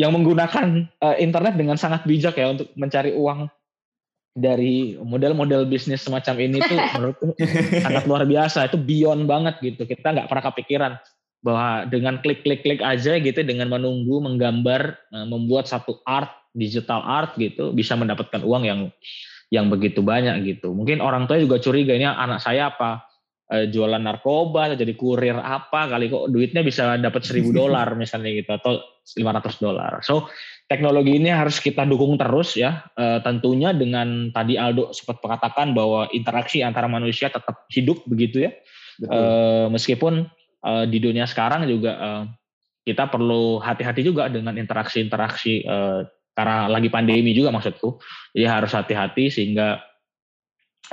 [0.01, 3.53] yang menggunakan uh, internet dengan sangat bijak ya untuk mencari uang
[4.31, 7.37] dari model-model bisnis semacam ini tuh menurutku
[7.85, 8.71] sangat luar biasa.
[8.73, 9.85] Itu beyond banget gitu.
[9.85, 10.93] Kita nggak pernah kepikiran
[11.41, 17.71] bahwa dengan klik-klik-klik aja gitu dengan menunggu menggambar uh, membuat satu art digital art gitu
[17.71, 18.81] bisa mendapatkan uang yang
[19.51, 20.71] yang begitu banyak gitu.
[20.71, 23.11] Mungkin orang tua juga curiga ini anak saya apa
[23.51, 28.31] e, jualan narkoba atau jadi kurir apa kali kok duitnya bisa dapat seribu dolar misalnya
[28.31, 29.93] gitu atau 500 dolar.
[30.07, 30.31] So
[30.71, 32.87] teknologi ini harus kita dukung terus ya.
[32.95, 38.55] E, tentunya dengan tadi Aldo sempat mengatakan bahwa interaksi antara manusia tetap hidup begitu ya.
[39.03, 39.21] E,
[39.67, 40.31] meskipun
[40.63, 42.11] e, di dunia sekarang juga e,
[42.87, 45.77] kita perlu hati-hati juga dengan interaksi-interaksi e,
[46.35, 48.01] karena lagi pandemi juga maksudku.
[48.33, 49.83] Jadi harus hati-hati sehingga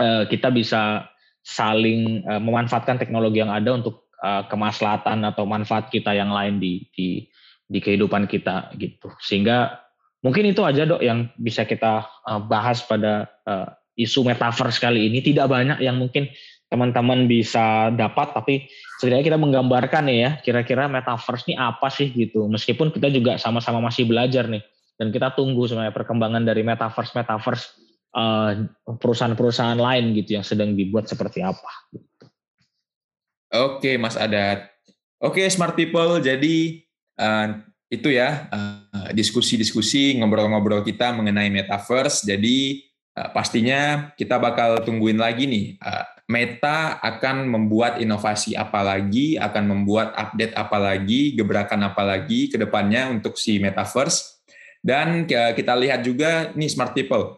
[0.02, 1.08] uh, kita bisa
[1.46, 6.84] saling uh, memanfaatkan teknologi yang ada untuk uh, kemaslahatan atau manfaat kita yang lain di
[6.92, 7.24] di
[7.68, 9.12] di kehidupan kita gitu.
[9.24, 9.80] Sehingga
[10.24, 15.24] mungkin itu aja dok yang bisa kita uh, bahas pada uh, isu metaverse kali ini.
[15.24, 16.28] Tidak banyak yang mungkin
[16.68, 18.68] teman-teman bisa dapat tapi
[19.00, 22.44] setidaknya kita menggambarkan ya kira-kira metaverse ini apa sih gitu.
[22.52, 24.60] Meskipun kita juga sama-sama masih belajar nih
[24.98, 27.66] dan kita tunggu sebenarnya perkembangan dari metaverse metaverse
[28.18, 28.66] uh,
[28.98, 31.72] perusahaan-perusahaan lain gitu yang sedang dibuat seperti apa.
[33.54, 34.68] Oke, Mas Adat.
[35.22, 36.20] Oke, smart people.
[36.20, 36.84] Jadi
[37.22, 42.28] uh, itu ya uh, diskusi-diskusi ngobrol-ngobrol kita mengenai metaverse.
[42.28, 42.84] Jadi
[43.16, 45.66] uh, pastinya kita bakal tungguin lagi nih.
[45.80, 52.52] Uh, Meta akan membuat inovasi apa lagi, akan membuat update apa lagi, gebrakan apa lagi
[52.52, 54.37] ke depannya untuk si metaverse
[54.88, 57.36] dan kita lihat juga nih smart people.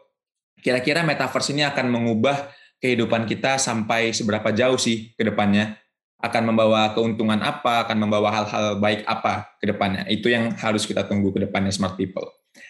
[0.61, 5.81] Kira-kira metaverse ini akan mengubah kehidupan kita sampai seberapa jauh sih ke depannya?
[6.21, 7.89] Akan membawa keuntungan apa?
[7.89, 10.05] Akan membawa hal-hal baik apa ke depannya?
[10.05, 12.27] Itu yang harus kita tunggu ke depannya smart people.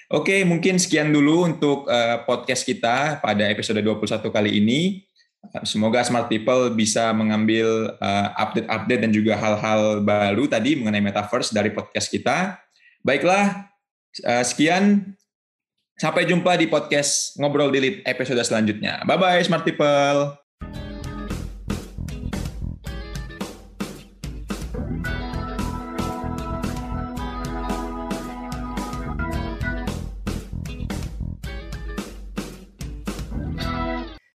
[0.09, 5.03] Oke, mungkin sekian dulu untuk uh, podcast kita pada episode 21 kali ini.
[5.63, 11.73] Semoga smart people bisa mengambil uh, update-update dan juga hal-hal baru tadi mengenai metaverse dari
[11.73, 12.59] podcast kita.
[13.01, 13.68] Baiklah,
[14.17, 15.13] Eh, sekian,
[15.99, 19.05] sampai jumpa di podcast Ngobrol Delete episode selanjutnya.
[19.05, 20.39] Bye-bye Smart People!